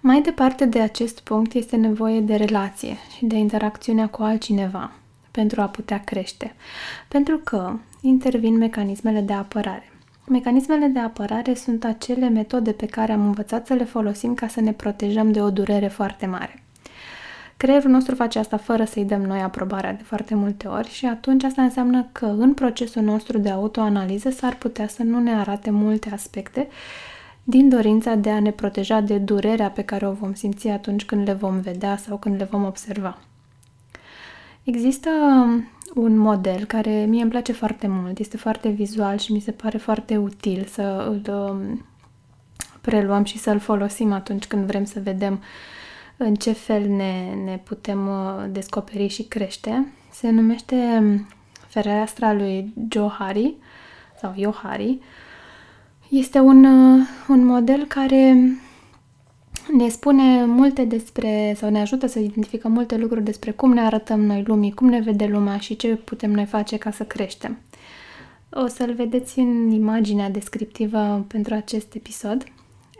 Mai 0.00 0.22
departe 0.22 0.64
de 0.64 0.80
acest 0.80 1.20
punct 1.20 1.52
este 1.52 1.76
nevoie 1.76 2.20
de 2.20 2.34
relație 2.34 2.96
și 3.16 3.24
de 3.24 3.36
interacțiunea 3.36 4.08
cu 4.08 4.22
altcineva 4.22 4.92
pentru 5.34 5.60
a 5.60 5.66
putea 5.66 5.98
crește, 6.04 6.54
pentru 7.08 7.38
că 7.38 7.72
intervin 8.00 8.56
mecanismele 8.56 9.20
de 9.20 9.32
apărare. 9.32 9.92
Mecanismele 10.28 10.86
de 10.86 10.98
apărare 10.98 11.54
sunt 11.54 11.84
acele 11.84 12.28
metode 12.28 12.72
pe 12.72 12.86
care 12.86 13.12
am 13.12 13.26
învățat 13.26 13.66
să 13.66 13.74
le 13.74 13.84
folosim 13.84 14.34
ca 14.34 14.46
să 14.46 14.60
ne 14.60 14.72
protejăm 14.72 15.32
de 15.32 15.40
o 15.40 15.50
durere 15.50 15.88
foarte 15.88 16.26
mare. 16.26 16.62
Creierul 17.56 17.90
nostru 17.90 18.14
face 18.14 18.38
asta 18.38 18.56
fără 18.56 18.84
să-i 18.84 19.04
dăm 19.04 19.22
noi 19.22 19.40
aprobarea 19.40 19.92
de 19.92 20.02
foarte 20.02 20.34
multe 20.34 20.66
ori 20.66 20.88
și 20.88 21.06
atunci 21.06 21.44
asta 21.44 21.62
înseamnă 21.62 22.08
că 22.12 22.26
în 22.26 22.54
procesul 22.54 23.02
nostru 23.02 23.38
de 23.38 23.50
autoanaliză 23.50 24.30
s-ar 24.30 24.56
putea 24.56 24.88
să 24.88 25.02
nu 25.02 25.18
ne 25.20 25.34
arate 25.34 25.70
multe 25.70 26.10
aspecte 26.12 26.68
din 27.44 27.68
dorința 27.68 28.14
de 28.14 28.30
a 28.30 28.40
ne 28.40 28.50
proteja 28.50 29.00
de 29.00 29.18
durerea 29.18 29.70
pe 29.70 29.82
care 29.82 30.06
o 30.06 30.12
vom 30.12 30.34
simți 30.34 30.68
atunci 30.68 31.04
când 31.04 31.26
le 31.26 31.32
vom 31.32 31.60
vedea 31.60 31.96
sau 31.96 32.16
când 32.16 32.36
le 32.36 32.44
vom 32.44 32.64
observa. 32.64 33.18
Există 34.64 35.10
un 35.94 36.16
model 36.16 36.64
care 36.64 37.04
mie 37.04 37.22
îmi 37.22 37.30
place 37.30 37.52
foarte 37.52 37.86
mult, 37.86 38.18
este 38.18 38.36
foarte 38.36 38.68
vizual 38.68 39.18
și 39.18 39.32
mi 39.32 39.40
se 39.40 39.50
pare 39.50 39.78
foarte 39.78 40.16
util 40.16 40.64
să 40.64 41.06
îl 41.08 41.34
um, 41.34 41.84
preluăm 42.80 43.24
și 43.24 43.38
să-l 43.38 43.58
folosim 43.58 44.12
atunci 44.12 44.46
când 44.46 44.66
vrem 44.66 44.84
să 44.84 45.00
vedem 45.02 45.42
în 46.16 46.34
ce 46.34 46.52
fel 46.52 46.88
ne, 46.88 47.34
ne 47.44 47.60
putem 47.64 48.08
uh, 48.08 48.44
descoperi 48.50 49.08
și 49.08 49.22
crește. 49.22 49.92
Se 50.10 50.30
numește 50.30 50.74
um, 51.00 51.26
fereastra 51.68 52.32
lui 52.32 52.72
Johari 52.88 53.54
sau 54.20 54.34
Johari. 54.38 54.98
Este 56.08 56.38
un, 56.38 56.64
uh, 56.64 57.06
un 57.28 57.44
model 57.44 57.84
care 57.84 58.36
ne 59.72 59.88
spune 59.88 60.44
multe 60.44 60.84
despre, 60.84 61.54
sau 61.56 61.70
ne 61.70 61.80
ajută 61.80 62.06
să 62.06 62.18
identificăm 62.18 62.72
multe 62.72 62.96
lucruri 62.96 63.24
despre 63.24 63.50
cum 63.50 63.72
ne 63.72 63.80
arătăm 63.80 64.20
noi 64.20 64.42
lumii, 64.46 64.72
cum 64.72 64.88
ne 64.88 65.00
vede 65.00 65.26
lumea 65.26 65.58
și 65.58 65.76
ce 65.76 65.96
putem 65.96 66.30
noi 66.30 66.44
face 66.44 66.76
ca 66.76 66.90
să 66.90 67.04
creștem. 67.04 67.58
O 68.50 68.66
să-l 68.66 68.94
vedeți 68.94 69.38
în 69.38 69.70
imaginea 69.70 70.30
descriptivă 70.30 71.24
pentru 71.28 71.54
acest 71.54 71.94
episod 71.94 72.44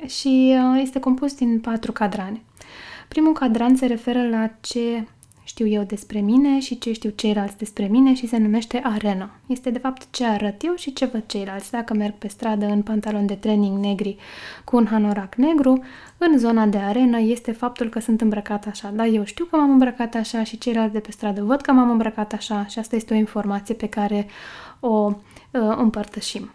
și 0.07 0.55
uh, 0.57 0.81
este 0.83 1.01
compus 1.01 1.35
din 1.35 1.61
patru 1.61 1.93
cadrane. 1.93 2.43
Primul 3.09 3.33
cadran 3.33 3.77
se 3.77 3.87
referă 3.87 4.29
la 4.29 4.51
ce 4.61 5.07
știu 5.45 5.67
eu 5.67 5.83
despre 5.83 6.21
mine 6.21 6.61
și 6.61 6.79
ce 6.79 6.93
știu 6.93 7.11
ceilalți 7.11 7.59
despre 7.59 7.87
mine 7.87 8.15
și 8.15 8.27
se 8.27 8.37
numește 8.37 8.81
arena. 8.85 9.31
Este 9.47 9.71
de 9.71 9.79
fapt 9.79 10.07
ce 10.11 10.25
arăt 10.25 10.63
eu 10.63 10.75
și 10.75 10.93
ce 10.93 11.05
văd 11.05 11.23
ceilalți. 11.27 11.71
Dacă 11.71 11.95
merg 11.95 12.15
pe 12.15 12.29
stradă 12.29 12.67
în 12.67 12.83
pantaloni 12.83 13.27
de 13.27 13.35
training 13.35 13.79
negri 13.79 14.17
cu 14.65 14.77
un 14.77 14.87
hanorac 14.87 15.35
negru, 15.35 15.83
în 16.19 16.39
zona 16.39 16.67
de 16.67 16.79
arenă 16.79 17.19
este 17.19 17.53
faptul 17.53 17.89
că 17.89 18.01
sunt 18.01 18.21
îmbrăcat 18.21 18.67
așa. 18.67 18.91
Da, 18.95 19.07
eu 19.07 19.25
știu 19.25 19.45
că 19.45 19.57
m-am 19.57 19.71
îmbrăcat 19.71 20.15
așa 20.15 20.45
și 20.45 20.59
ceilalți 20.59 20.93
de 20.93 21.01
pe 21.01 21.11
stradă 21.11 21.43
văd 21.43 21.61
că 21.61 21.73
m-am 21.73 21.91
îmbrăcat 21.91 22.33
așa 22.33 22.67
și 22.67 22.79
asta 22.79 22.97
este 22.97 23.15
o 23.15 23.17
informație 23.17 23.75
pe 23.75 23.89
care 23.89 24.27
o 24.81 25.13
uh, 25.51 25.75
împărtășim. 25.77 26.51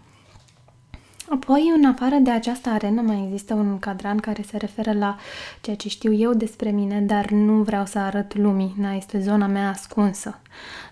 Apoi, 1.29 1.71
în 1.75 1.85
afară 1.85 2.15
de 2.15 2.29
această 2.29 2.69
arenă, 2.69 3.01
mai 3.01 3.23
există 3.25 3.53
un 3.53 3.79
cadran 3.79 4.17
care 4.17 4.41
se 4.41 4.57
referă 4.57 4.93
la 4.93 5.17
ceea 5.61 5.75
ce 5.75 5.89
știu 5.89 6.13
eu 6.13 6.33
despre 6.33 6.69
mine, 6.69 7.01
dar 7.01 7.29
nu 7.29 7.53
vreau 7.53 7.85
să 7.85 7.99
arăt 7.99 8.35
lumii. 8.35 8.75
Da, 8.77 8.95
este 8.95 9.19
zona 9.19 9.47
mea 9.47 9.69
ascunsă. 9.69 10.39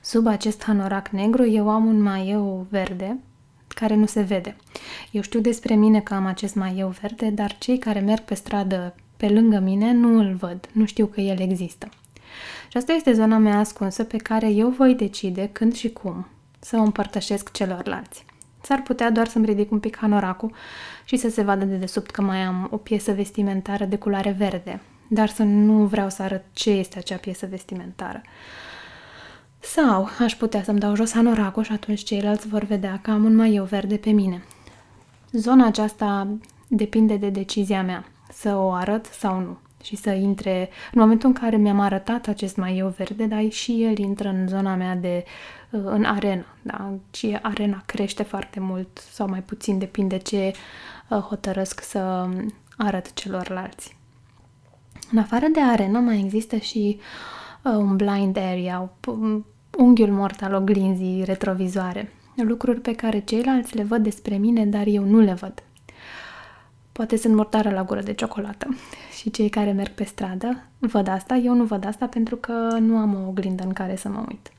Sub 0.02 0.28
acest 0.28 0.64
hanorac 0.64 1.08
negru 1.10 1.50
eu 1.50 1.70
am 1.70 1.86
un 1.86 2.02
maieu 2.02 2.66
verde 2.70 3.18
care 3.68 3.96
nu 3.96 4.06
se 4.06 4.22
vede. 4.22 4.56
Eu 5.12 5.22
știu 5.22 5.40
despre 5.40 5.76
mine 5.76 6.00
că 6.00 6.14
am 6.14 6.26
acest 6.26 6.56
maieu 6.56 6.94
verde, 7.02 7.30
dar 7.30 7.58
cei 7.58 7.78
care 7.78 8.00
merg 8.00 8.22
pe 8.22 8.34
stradă 8.34 8.96
pe 9.18 9.30
lângă 9.30 9.60
mine 9.60 9.94
nu 9.94 10.20
îl 10.20 10.34
văd, 10.34 10.70
nu 10.72 10.86
știu 10.86 11.06
că 11.06 11.22
el 11.22 11.40
există. 11.40 11.90
Și 12.70 12.78
asta 12.78 12.94
este 12.94 13.14
zona 13.14 13.38
mea 13.38 13.60
ascunsă 13.60 14.04
pe 14.04 14.18
care 14.18 14.50
eu 14.50 14.70
voi 14.70 14.96
decide 14.96 15.50
când 15.52 15.76
și 15.76 15.90
cum 15.90 16.28
să 16.60 16.78
o 16.78 16.82
împărtășesc 16.82 17.52
celorlalți. 17.52 18.26
S-ar 18.68 18.82
putea 18.82 19.12
doar 19.12 19.28
să-mi 19.28 19.46
ridic 19.46 19.72
un 19.72 19.80
pic 19.80 19.98
hanoracul 19.98 20.52
și 21.04 21.18
să 21.18 21.30
se 21.30 21.42
vadă 21.42 21.66
de 21.66 21.76
desubt 21.76 22.12
că 22.12 22.22
mai 22.22 22.38
am 22.38 22.68
o 22.72 22.78
piesă 22.78 23.12
vestimentară 23.12 23.86
de 23.86 23.98
culoare 23.98 24.36
verde, 24.38 24.82
dar 25.10 25.30
să 25.30 25.44
nu 25.44 25.86
vreau 25.86 26.10
să 26.10 26.22
arăt 26.22 26.44
ce 26.54 26.70
este 26.70 26.98
acea 26.98 27.16
piesă 27.16 27.46
vestimentară. 27.50 28.22
Sau 29.60 30.10
aș 30.20 30.36
putea 30.36 30.64
să-mi 30.64 30.80
dau 30.80 30.96
jos 30.96 31.14
hanoracul 31.14 31.64
și 31.64 31.72
atunci 31.72 32.04
ceilalți 32.04 32.48
vor 32.48 32.64
vedea 32.64 33.00
că 33.02 33.12
am 33.12 33.24
un 33.24 33.36
maieu 33.36 33.64
verde 33.64 33.98
pe 33.98 34.10
mine. 34.10 34.44
Zona 35.32 35.66
aceasta 35.66 36.38
depinde 36.68 37.16
de 37.16 37.30
decizia 37.30 37.84
mea, 37.84 38.06
să 38.34 38.56
o 38.56 38.72
arăt 38.72 39.06
sau 39.06 39.40
nu 39.40 39.58
și 39.88 39.96
să 39.96 40.10
intre, 40.10 40.70
în 40.94 41.02
momentul 41.02 41.28
în 41.30 41.34
care 41.34 41.56
mi-am 41.56 41.80
arătat 41.80 42.28
acest 42.28 42.56
maieu 42.56 42.88
verde, 42.98 43.26
dar 43.26 43.50
și 43.50 43.84
el 43.84 43.98
intră 43.98 44.28
în 44.28 44.48
zona 44.48 44.76
mea 44.76 44.96
de, 44.96 45.24
uh, 45.70 45.82
în 45.84 46.04
arena, 46.04 46.46
da? 46.62 46.94
Și 47.12 47.38
arena 47.42 47.84
crește 47.86 48.24
foarte 48.24 48.60
mult 48.60 48.98
sau 48.98 49.28
mai 49.28 49.42
puțin, 49.42 49.78
depinde 49.78 50.18
ce 50.18 50.54
uh, 51.10 51.18
hotărăsc 51.18 51.82
să 51.82 52.30
arăt 52.78 53.14
celorlalți. 53.14 53.98
În 55.12 55.18
afară 55.18 55.46
de 55.54 55.62
arena 55.62 56.00
mai 56.00 56.20
există 56.20 56.56
și 56.56 57.00
uh, 57.64 57.72
un 57.72 57.96
blind 57.96 58.38
area, 58.38 58.92
unghiul 59.78 60.12
mort 60.12 60.42
al 60.42 60.54
oglinzii 60.54 61.24
retrovizoare, 61.24 62.12
lucruri 62.36 62.80
pe 62.80 62.96
care 62.96 63.20
ceilalți 63.20 63.76
le 63.76 63.84
văd 63.84 64.04
despre 64.04 64.36
mine, 64.36 64.66
dar 64.66 64.86
eu 64.88 65.04
nu 65.04 65.20
le 65.20 65.34
văd. 65.34 65.64
Poate 66.98 67.18
sunt 67.18 67.36
mortară 67.36 67.70
la 67.70 67.84
gură 67.84 68.02
de 68.02 68.14
ciocolată 68.14 68.68
și 69.18 69.32
cei 69.32 69.50
care 69.50 69.72
merg 69.72 69.92
pe 69.92 70.04
stradă 70.04 70.64
văd 70.80 71.08
asta, 71.08 71.36
eu 71.36 71.54
nu 71.54 71.64
văd 71.64 71.86
asta 71.86 72.06
pentru 72.06 72.36
că 72.36 72.78
nu 72.80 72.98
am 72.98 73.14
o 73.14 73.28
oglindă 73.28 73.64
în 73.64 73.74
care 73.74 73.96
să 73.96 74.10
mă 74.10 74.26
uit. 74.30 74.52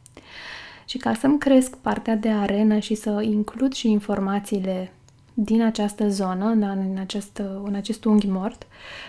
Și 0.86 0.98
ca 0.98 1.14
să-mi 1.14 1.38
cresc 1.38 1.76
partea 1.76 2.16
de 2.16 2.28
arenă 2.28 2.78
și 2.78 2.94
să 2.94 3.20
includ 3.22 3.72
și 3.72 3.90
informațiile 3.90 4.92
din 5.34 5.62
această 5.62 6.08
zonă, 6.08 6.54
da, 6.54 6.70
în, 6.70 6.96
acest, 7.00 7.42
în 7.64 7.74
acest 7.74 8.04
unghi 8.04 8.26
mort, 8.26 8.66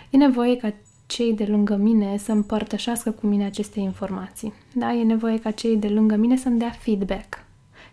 e 0.10 0.18
nevoie 0.18 0.58
ca 0.58 0.74
cei 1.06 1.34
de 1.34 1.46
lângă 1.46 1.76
mine 1.76 2.18
să 2.18 2.32
împărtășească 2.32 3.12
cu 3.12 3.28
mine 3.28 3.46
aceste 3.46 3.80
informații. 3.80 4.54
Da, 4.74 4.94
e 4.94 5.04
nevoie 5.04 5.40
ca 5.40 5.52
cei 5.52 5.78
de 5.78 5.88
lângă 5.88 6.16
mine 6.16 6.38
să-mi 6.38 6.60
dea 6.60 6.70
feedback 6.70 7.48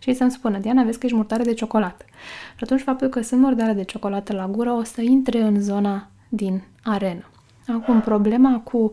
și 0.07 0.15
să-mi 0.15 0.31
spună, 0.31 0.59
Diana, 0.59 0.83
vezi 0.83 0.99
că 0.99 1.07
ești 1.07 1.17
murdare 1.17 1.43
de 1.43 1.55
ciocolată. 1.55 2.05
Și 2.57 2.63
atunci 2.63 2.81
faptul 2.81 3.09
că 3.09 3.21
sunt 3.21 3.41
murdare 3.41 3.73
de 3.73 3.85
ciocolată 3.85 4.33
la 4.33 4.47
gură 4.47 4.73
o 4.73 4.83
să 4.83 5.01
intre 5.01 5.41
în 5.41 5.61
zona 5.61 6.09
din 6.29 6.63
arenă. 6.83 7.31
Acum, 7.69 8.01
problema 8.01 8.61
cu 8.61 8.91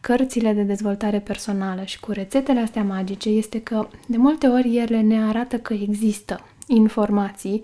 cărțile 0.00 0.52
de 0.52 0.62
dezvoltare 0.62 1.18
personală 1.18 1.82
și 1.84 2.00
cu 2.00 2.12
rețetele 2.12 2.60
astea 2.60 2.82
magice 2.82 3.28
este 3.28 3.60
că 3.60 3.88
de 4.06 4.16
multe 4.16 4.46
ori 4.46 4.76
ele 4.76 5.00
ne 5.00 5.24
arată 5.24 5.58
că 5.58 5.72
există 5.72 6.40
informații 6.66 7.62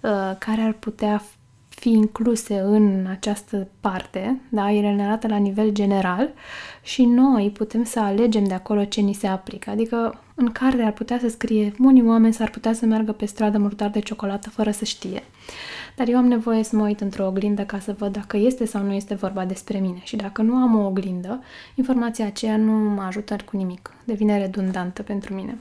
uh, 0.00 0.10
care 0.38 0.60
ar 0.60 0.72
putea 0.72 1.22
fi 1.78 1.90
incluse 1.90 2.58
în 2.58 3.06
această 3.10 3.68
parte, 3.80 4.40
da? 4.48 4.70
ele 4.72 4.92
ne 4.92 5.04
arată 5.04 5.26
la 5.26 5.36
nivel 5.36 5.70
general 5.70 6.30
și 6.82 7.04
noi 7.04 7.50
putem 7.50 7.84
să 7.84 8.00
alegem 8.00 8.44
de 8.44 8.54
acolo 8.54 8.84
ce 8.84 9.00
ni 9.00 9.12
se 9.12 9.26
aplică. 9.26 9.70
Adică 9.70 10.20
în 10.34 10.52
carte 10.52 10.82
ar 10.82 10.92
putea 10.92 11.18
să 11.18 11.28
scrie 11.28 11.72
unii 11.78 12.06
oameni 12.06 12.32
s-ar 12.32 12.50
putea 12.50 12.72
să 12.72 12.86
meargă 12.86 13.12
pe 13.12 13.24
stradă 13.24 13.58
murdar 13.58 13.90
de 13.90 13.98
ciocolată 13.98 14.50
fără 14.50 14.70
să 14.70 14.84
știe. 14.84 15.22
Dar 15.96 16.08
eu 16.08 16.16
am 16.16 16.26
nevoie 16.26 16.62
să 16.62 16.76
mă 16.76 16.84
uit 16.84 17.00
într-o 17.00 17.26
oglindă 17.26 17.62
ca 17.62 17.78
să 17.78 17.94
văd 17.98 18.12
dacă 18.12 18.36
este 18.36 18.64
sau 18.64 18.82
nu 18.82 18.92
este 18.92 19.14
vorba 19.14 19.44
despre 19.44 19.78
mine. 19.78 20.00
Și 20.02 20.16
dacă 20.16 20.42
nu 20.42 20.54
am 20.54 20.74
o 20.74 20.86
oglindă, 20.86 21.42
informația 21.74 22.26
aceea 22.26 22.56
nu 22.56 22.72
mă 22.72 23.02
ajută 23.02 23.36
cu 23.44 23.56
nimic. 23.56 23.92
Devine 24.04 24.38
redundantă 24.38 25.02
pentru 25.02 25.34
mine. 25.34 25.58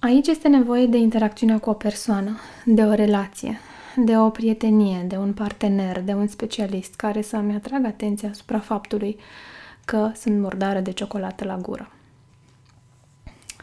Aici 0.00 0.26
este 0.26 0.48
nevoie 0.48 0.86
de 0.86 0.96
interacțiunea 0.96 1.58
cu 1.58 1.70
o 1.70 1.72
persoană, 1.72 2.38
de 2.64 2.82
o 2.82 2.94
relație, 2.94 3.60
de 4.04 4.18
o 4.18 4.30
prietenie, 4.30 5.04
de 5.06 5.16
un 5.16 5.32
partener, 5.32 6.02
de 6.02 6.12
un 6.12 6.26
specialist 6.26 6.94
care 6.94 7.22
să-mi 7.22 7.54
atragă 7.54 7.86
atenția 7.86 8.28
asupra 8.28 8.58
faptului 8.58 9.16
că 9.84 10.10
sunt 10.14 10.40
murdară 10.40 10.80
de 10.80 10.92
ciocolată 10.92 11.44
la 11.44 11.56
gură. 11.56 11.90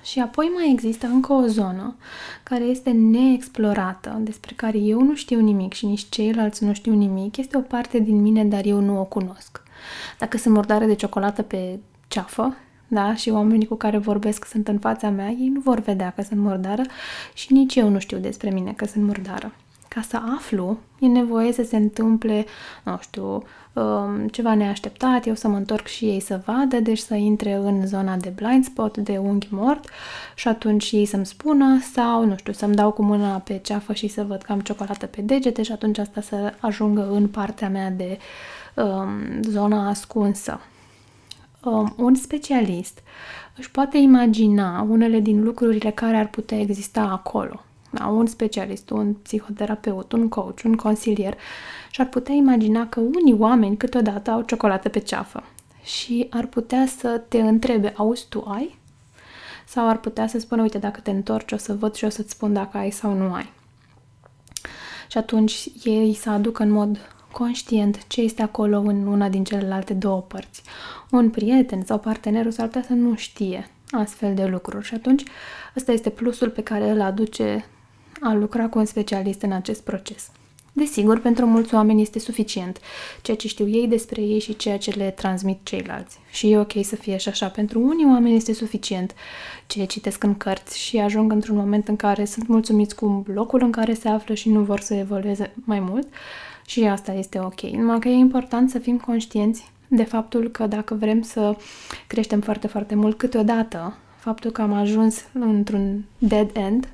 Și 0.03 0.19
apoi 0.19 0.51
mai 0.55 0.71
există 0.71 1.07
încă 1.07 1.33
o 1.33 1.45
zonă 1.45 1.95
care 2.43 2.63
este 2.63 2.91
neexplorată, 2.91 4.17
despre 4.19 4.53
care 4.55 4.77
eu 4.77 5.01
nu 5.01 5.15
știu 5.15 5.39
nimic 5.39 5.73
și 5.73 5.85
nici 5.85 6.09
ceilalți 6.09 6.63
nu 6.63 6.73
știu 6.73 6.93
nimic. 6.93 7.37
Este 7.37 7.57
o 7.57 7.61
parte 7.61 7.99
din 7.99 8.21
mine, 8.21 8.45
dar 8.45 8.65
eu 8.65 8.79
nu 8.79 8.99
o 8.99 9.03
cunosc. 9.03 9.63
Dacă 10.19 10.37
sunt 10.37 10.53
murdare 10.53 10.85
de 10.85 10.93
ciocolată 10.93 11.41
pe 11.41 11.79
ceafă, 12.07 12.55
da, 12.87 13.15
și 13.15 13.29
oamenii 13.29 13.67
cu 13.67 13.75
care 13.75 13.97
vorbesc 13.97 14.45
sunt 14.45 14.67
în 14.67 14.79
fața 14.79 15.09
mea, 15.09 15.29
ei 15.29 15.47
nu 15.47 15.59
vor 15.59 15.79
vedea 15.79 16.11
că 16.15 16.21
sunt 16.21 16.39
murdară 16.39 16.81
și 17.33 17.53
nici 17.53 17.75
eu 17.75 17.89
nu 17.89 17.99
știu 17.99 18.17
despre 18.17 18.49
mine 18.49 18.73
că 18.73 18.85
sunt 18.85 19.03
murdară 19.03 19.53
ca 19.95 20.01
să 20.01 20.21
aflu, 20.35 20.77
e 20.99 21.05
nevoie 21.05 21.51
să 21.51 21.63
se 21.63 21.75
întâmple, 21.75 22.45
nu 22.83 22.97
știu, 23.01 23.43
um, 23.73 24.27
ceva 24.27 24.55
neașteptat, 24.55 25.27
eu 25.27 25.35
să 25.35 25.47
mă 25.47 25.57
întorc 25.57 25.87
și 25.87 26.05
ei 26.05 26.19
să 26.19 26.41
vadă, 26.45 26.79
deci 26.79 26.97
să 26.97 27.13
intre 27.13 27.53
în 27.53 27.87
zona 27.87 28.15
de 28.15 28.33
blind 28.35 28.63
spot, 28.63 28.97
de 28.97 29.17
unghi 29.17 29.47
mort 29.51 29.89
și 30.35 30.47
atunci 30.47 30.91
ei 30.91 31.05
să-mi 31.05 31.25
spună 31.25 31.79
sau, 31.93 32.25
nu 32.25 32.37
știu, 32.37 32.53
să-mi 32.53 32.75
dau 32.75 32.91
cu 32.91 33.03
mâna 33.03 33.37
pe 33.37 33.57
ceafă 33.63 33.93
și 33.93 34.07
să 34.07 34.23
văd 34.23 34.41
că 34.41 34.51
am 34.51 34.59
ciocolată 34.59 35.05
pe 35.05 35.21
degete 35.21 35.63
și 35.63 35.71
atunci 35.71 35.97
asta 35.97 36.21
să 36.21 36.53
ajungă 36.59 37.09
în 37.11 37.27
partea 37.27 37.69
mea 37.69 37.89
de 37.89 38.17
um, 38.75 39.41
zona 39.41 39.89
ascunsă. 39.89 40.59
Um, 41.63 41.93
un 41.97 42.15
specialist 42.15 42.99
își 43.57 43.71
poate 43.71 43.97
imagina 43.97 44.81
unele 44.89 45.19
din 45.19 45.43
lucrurile 45.43 45.91
care 45.91 46.17
ar 46.17 46.27
putea 46.27 46.59
exista 46.59 47.01
acolo 47.01 47.65
da, 47.97 48.07
un 48.07 48.25
specialist, 48.25 48.89
un 48.89 49.13
psihoterapeut, 49.13 50.11
un 50.11 50.29
coach, 50.29 50.61
un 50.63 50.75
consilier 50.75 51.37
și 51.91 52.01
ar 52.01 52.07
putea 52.07 52.33
imagina 52.33 52.87
că 52.87 52.99
unii 52.99 53.35
oameni 53.37 53.77
câteodată 53.77 54.31
au 54.31 54.41
ciocolată 54.41 54.89
pe 54.89 54.99
ceafă 54.99 55.43
și 55.83 56.27
ar 56.29 56.45
putea 56.45 56.85
să 56.97 57.21
te 57.27 57.41
întrebe, 57.41 57.93
auzi, 57.95 58.25
tu 58.29 58.43
ai? 58.47 58.77
Sau 59.67 59.87
ar 59.89 59.97
putea 59.97 60.27
să 60.27 60.39
spună, 60.39 60.61
uite, 60.61 60.77
dacă 60.77 60.99
te 60.99 61.11
întorci 61.11 61.51
o 61.51 61.57
să 61.57 61.73
văd 61.73 61.93
și 61.93 62.05
o 62.05 62.09
să-ți 62.09 62.31
spun 62.31 62.53
dacă 62.53 62.77
ai 62.77 62.91
sau 62.91 63.13
nu 63.13 63.33
ai. 63.33 63.53
Și 65.07 65.17
atunci 65.17 65.69
ei 65.83 66.13
să 66.13 66.29
aducă 66.29 66.63
în 66.63 66.69
mod 66.69 66.97
conștient 67.31 68.07
ce 68.07 68.21
este 68.21 68.41
acolo 68.41 68.77
în 68.79 69.07
una 69.07 69.29
din 69.29 69.43
celelalte 69.43 69.93
două 69.93 70.21
părți. 70.21 70.61
Un 71.11 71.29
prieten 71.29 71.83
sau 71.85 71.99
partenerul 71.99 72.51
s-ar 72.51 72.65
putea 72.65 72.83
să 72.83 72.93
nu 72.93 73.15
știe 73.15 73.69
astfel 73.91 74.35
de 74.35 74.45
lucruri 74.45 74.85
și 74.85 74.93
atunci 74.93 75.23
ăsta 75.75 75.91
este 75.91 76.09
plusul 76.09 76.49
pe 76.49 76.63
care 76.63 76.89
îl 76.89 77.01
aduce 77.01 77.65
a 78.21 78.33
lucra 78.33 78.67
cu 78.67 78.77
un 78.79 78.85
specialist 78.85 79.41
în 79.41 79.51
acest 79.51 79.81
proces. 79.81 80.29
Desigur, 80.77 81.19
pentru 81.19 81.45
mulți 81.45 81.73
oameni 81.73 82.01
este 82.01 82.19
suficient 82.19 82.79
ceea 83.21 83.37
ce 83.37 83.47
știu 83.47 83.67
ei 83.67 83.87
despre 83.87 84.21
ei 84.21 84.39
și 84.39 84.55
ceea 84.55 84.77
ce 84.77 84.91
le 84.91 85.09
transmit 85.09 85.59
ceilalți. 85.63 86.19
Și 86.31 86.51
e 86.51 86.57
ok 86.57 86.71
să 86.81 86.95
fie 86.95 87.17
și 87.17 87.29
așa. 87.29 87.47
Pentru 87.47 87.79
unii 87.79 88.05
oameni 88.05 88.35
este 88.35 88.53
suficient 88.53 89.13
ce 89.67 89.85
citesc 89.85 90.23
în 90.23 90.35
cărți 90.35 90.79
și 90.79 90.97
ajung 90.97 91.31
într-un 91.31 91.55
moment 91.55 91.87
în 91.87 91.95
care 91.95 92.25
sunt 92.25 92.47
mulțumiți 92.47 92.95
cu 92.95 93.23
locul 93.33 93.61
în 93.61 93.71
care 93.71 93.93
se 93.93 94.07
află 94.07 94.33
și 94.33 94.49
nu 94.49 94.59
vor 94.59 94.79
să 94.79 94.93
evolueze 94.93 95.53
mai 95.55 95.79
mult. 95.79 96.07
Și 96.65 96.83
asta 96.83 97.13
este 97.13 97.39
ok. 97.39 97.61
Numai 97.61 97.99
că 97.99 98.07
e 98.07 98.13
important 98.13 98.69
să 98.69 98.79
fim 98.79 98.97
conștienți 98.97 99.71
de 99.87 100.03
faptul 100.03 100.49
că 100.49 100.67
dacă 100.67 100.93
vrem 100.93 101.21
să 101.21 101.55
creștem 102.07 102.41
foarte, 102.41 102.67
foarte 102.67 102.95
mult 102.95 103.17
câteodată, 103.17 103.97
faptul 104.17 104.51
că 104.51 104.61
am 104.61 104.73
ajuns 104.73 105.23
într-un 105.33 106.05
dead 106.17 106.49
end 106.53 106.89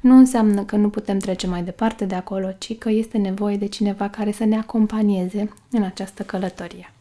nu 0.00 0.16
înseamnă 0.16 0.64
că 0.64 0.76
nu 0.76 0.88
putem 0.88 1.18
trece 1.18 1.46
mai 1.46 1.62
departe 1.62 2.04
de 2.04 2.14
acolo, 2.14 2.50
ci 2.58 2.78
că 2.78 2.90
este 2.90 3.18
nevoie 3.18 3.56
de 3.56 3.66
cineva 3.66 4.08
care 4.08 4.32
să 4.32 4.44
ne 4.44 4.58
acompanieze 4.58 5.50
în 5.70 5.82
această 5.82 6.22
călătorie. 6.22 6.92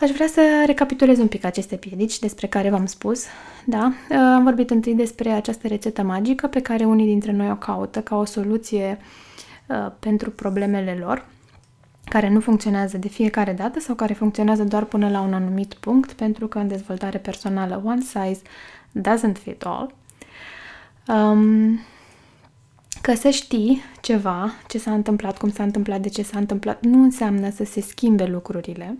Aș 0.00 0.10
vrea 0.10 0.26
să 0.26 0.62
recapitulez 0.66 1.18
un 1.18 1.28
pic 1.28 1.44
aceste 1.44 1.76
piedici 1.76 2.18
despre 2.18 2.46
care 2.46 2.70
v-am 2.70 2.86
spus. 2.86 3.24
Da, 3.64 3.92
am 4.10 4.42
vorbit 4.42 4.70
întâi 4.70 4.94
despre 4.94 5.30
această 5.30 5.66
rețetă 5.66 6.02
magică 6.02 6.46
pe 6.46 6.60
care 6.60 6.84
unii 6.84 7.06
dintre 7.06 7.32
noi 7.32 7.50
o 7.50 7.56
caută 7.56 8.00
ca 8.00 8.16
o 8.16 8.24
soluție 8.24 8.98
uh, 9.66 9.92
pentru 9.98 10.30
problemele 10.30 10.98
lor, 11.00 11.26
care 12.04 12.28
nu 12.28 12.40
funcționează 12.40 12.96
de 12.96 13.08
fiecare 13.08 13.52
dată 13.52 13.80
sau 13.80 13.94
care 13.94 14.12
funcționează 14.12 14.64
doar 14.64 14.84
până 14.84 15.10
la 15.10 15.20
un 15.20 15.34
anumit 15.34 15.74
punct, 15.74 16.12
pentru 16.12 16.46
că 16.46 16.58
în 16.58 16.68
dezvoltare 16.68 17.18
personală 17.18 17.82
one 17.84 18.00
size 18.00 18.40
doesn't 18.92 19.42
fit 19.42 19.64
all. 19.64 19.94
Um, 21.08 21.80
că 23.02 23.14
să 23.14 23.30
știi 23.30 23.82
ceva, 24.00 24.52
ce 24.66 24.78
s-a 24.78 24.92
întâmplat, 24.92 25.38
cum 25.38 25.50
s-a 25.50 25.62
întâmplat, 25.62 26.00
de 26.00 26.08
ce 26.08 26.22
s-a 26.22 26.38
întâmplat, 26.38 26.84
nu 26.84 27.02
înseamnă 27.02 27.50
să 27.50 27.64
se 27.64 27.80
schimbe 27.80 28.24
lucrurile. 28.24 28.98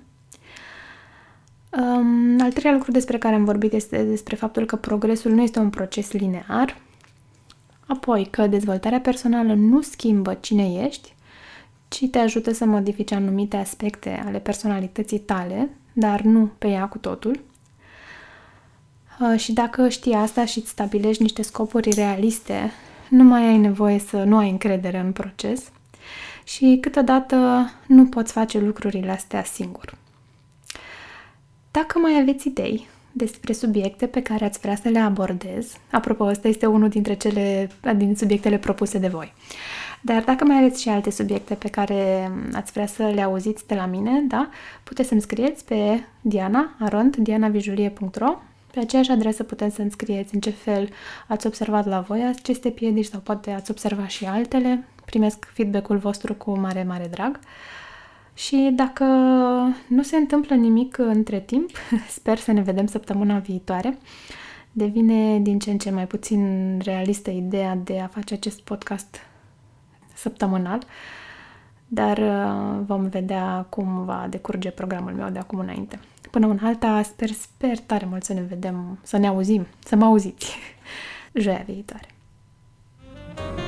Um, 1.70 2.40
al 2.40 2.50
treilea 2.50 2.72
lucru 2.72 2.90
despre 2.90 3.18
care 3.18 3.34
am 3.34 3.44
vorbit 3.44 3.72
este 3.72 4.02
despre 4.02 4.36
faptul 4.36 4.64
că 4.66 4.76
progresul 4.76 5.32
nu 5.32 5.42
este 5.42 5.58
un 5.58 5.70
proces 5.70 6.12
linear, 6.12 6.80
apoi 7.86 8.26
că 8.30 8.46
dezvoltarea 8.46 9.00
personală 9.00 9.54
nu 9.54 9.80
schimbă 9.80 10.34
cine 10.34 10.72
ești, 10.72 11.14
ci 11.88 12.04
te 12.10 12.18
ajută 12.18 12.52
să 12.52 12.64
modifici 12.64 13.12
anumite 13.12 13.56
aspecte 13.56 14.22
ale 14.26 14.38
personalității 14.38 15.18
tale, 15.18 15.70
dar 15.92 16.20
nu 16.20 16.50
pe 16.58 16.68
ea 16.68 16.88
cu 16.88 16.98
totul. 16.98 17.40
Uh, 19.20 19.38
și 19.38 19.52
dacă 19.52 19.88
știi 19.88 20.12
asta 20.12 20.44
și 20.44 20.58
îți 20.58 20.68
stabilești 20.68 21.22
niște 21.22 21.42
scopuri 21.42 21.90
realiste, 21.90 22.72
nu 23.08 23.24
mai 23.24 23.46
ai 23.46 23.58
nevoie 23.58 23.98
să 23.98 24.22
nu 24.22 24.36
ai 24.36 24.50
încredere 24.50 24.98
în 24.98 25.12
proces 25.12 25.70
și 26.44 26.78
câteodată 26.80 27.70
nu 27.86 28.06
poți 28.06 28.32
face 28.32 28.58
lucrurile 28.58 29.10
astea 29.10 29.44
singur. 29.44 29.94
Dacă 31.70 31.98
mai 31.98 32.18
aveți 32.20 32.48
idei 32.48 32.88
despre 33.12 33.52
subiecte 33.52 34.06
pe 34.06 34.22
care 34.22 34.44
ați 34.44 34.58
vrea 34.58 34.76
să 34.76 34.88
le 34.88 34.98
abordez, 34.98 35.76
apropo, 35.90 36.24
ăsta 36.24 36.48
este 36.48 36.66
unul 36.66 36.88
dintre 36.88 37.14
cele 37.14 37.70
din 37.96 38.16
subiectele 38.16 38.58
propuse 38.58 38.98
de 38.98 39.08
voi. 39.08 39.32
Dar 40.00 40.22
dacă 40.22 40.44
mai 40.44 40.56
aveți 40.56 40.82
și 40.82 40.88
alte 40.88 41.10
subiecte 41.10 41.54
pe 41.54 41.68
care 41.68 42.32
ați 42.52 42.72
vrea 42.72 42.86
să 42.86 43.02
le 43.02 43.22
auziți 43.22 43.66
de 43.66 43.74
la 43.74 43.86
mine, 43.86 44.24
da, 44.28 44.48
puteți 44.84 45.08
să-mi 45.08 45.20
scrieți 45.20 45.64
pe 45.64 46.04
Diana, 46.20 46.76
arond, 46.78 47.16
dianavijulie.ro 47.16 48.38
pe 48.72 48.80
aceeași 48.80 49.10
adresă 49.10 49.42
puteți 49.42 49.74
să 49.74 49.82
înscrieți 49.82 50.34
în 50.34 50.40
ce 50.40 50.50
fel 50.50 50.88
ați 51.26 51.46
observat 51.46 51.86
la 51.86 52.00
voi 52.00 52.24
aceste 52.24 52.70
piedici 52.70 53.06
sau 53.06 53.20
poate 53.20 53.50
ați 53.50 53.70
observat 53.70 54.08
și 54.08 54.24
altele. 54.24 54.84
Primesc 55.04 55.50
feedback-ul 55.54 55.96
vostru 55.96 56.34
cu 56.34 56.58
mare, 56.58 56.82
mare 56.82 57.06
drag. 57.10 57.40
Și 58.34 58.70
dacă 58.74 59.04
nu 59.86 60.02
se 60.02 60.16
întâmplă 60.16 60.54
nimic 60.54 60.98
între 60.98 61.40
timp, 61.40 61.70
sper 62.18 62.38
să 62.38 62.52
ne 62.52 62.62
vedem 62.62 62.86
săptămâna 62.86 63.38
viitoare. 63.38 63.98
Devine 64.72 65.38
din 65.38 65.58
ce 65.58 65.70
în 65.70 65.78
ce 65.78 65.90
mai 65.90 66.06
puțin 66.06 66.74
realistă 66.84 67.30
ideea 67.30 67.76
de 67.84 68.00
a 68.00 68.06
face 68.06 68.34
acest 68.34 68.60
podcast 68.60 69.16
săptămânal, 70.14 70.82
dar 71.86 72.18
uh, 72.18 72.80
vom 72.86 73.08
vedea 73.08 73.66
cum 73.68 74.04
va 74.04 74.26
decurge 74.30 74.70
programul 74.70 75.12
meu 75.12 75.28
de 75.28 75.38
acum 75.38 75.58
înainte. 75.58 75.98
Până 76.30 76.46
un 76.46 76.58
alta, 76.62 77.02
sper, 77.02 77.30
sper 77.30 77.78
tare 77.78 78.04
mult 78.04 78.24
să 78.24 78.32
ne 78.32 78.40
vedem, 78.40 78.98
să 79.02 79.16
ne 79.16 79.26
auzim, 79.26 79.66
să 79.84 79.96
mă 79.96 80.04
auziți 80.04 80.56
joia 81.32 81.62
viitoare. 81.66 82.08
thank 83.36 83.58
you 83.58 83.67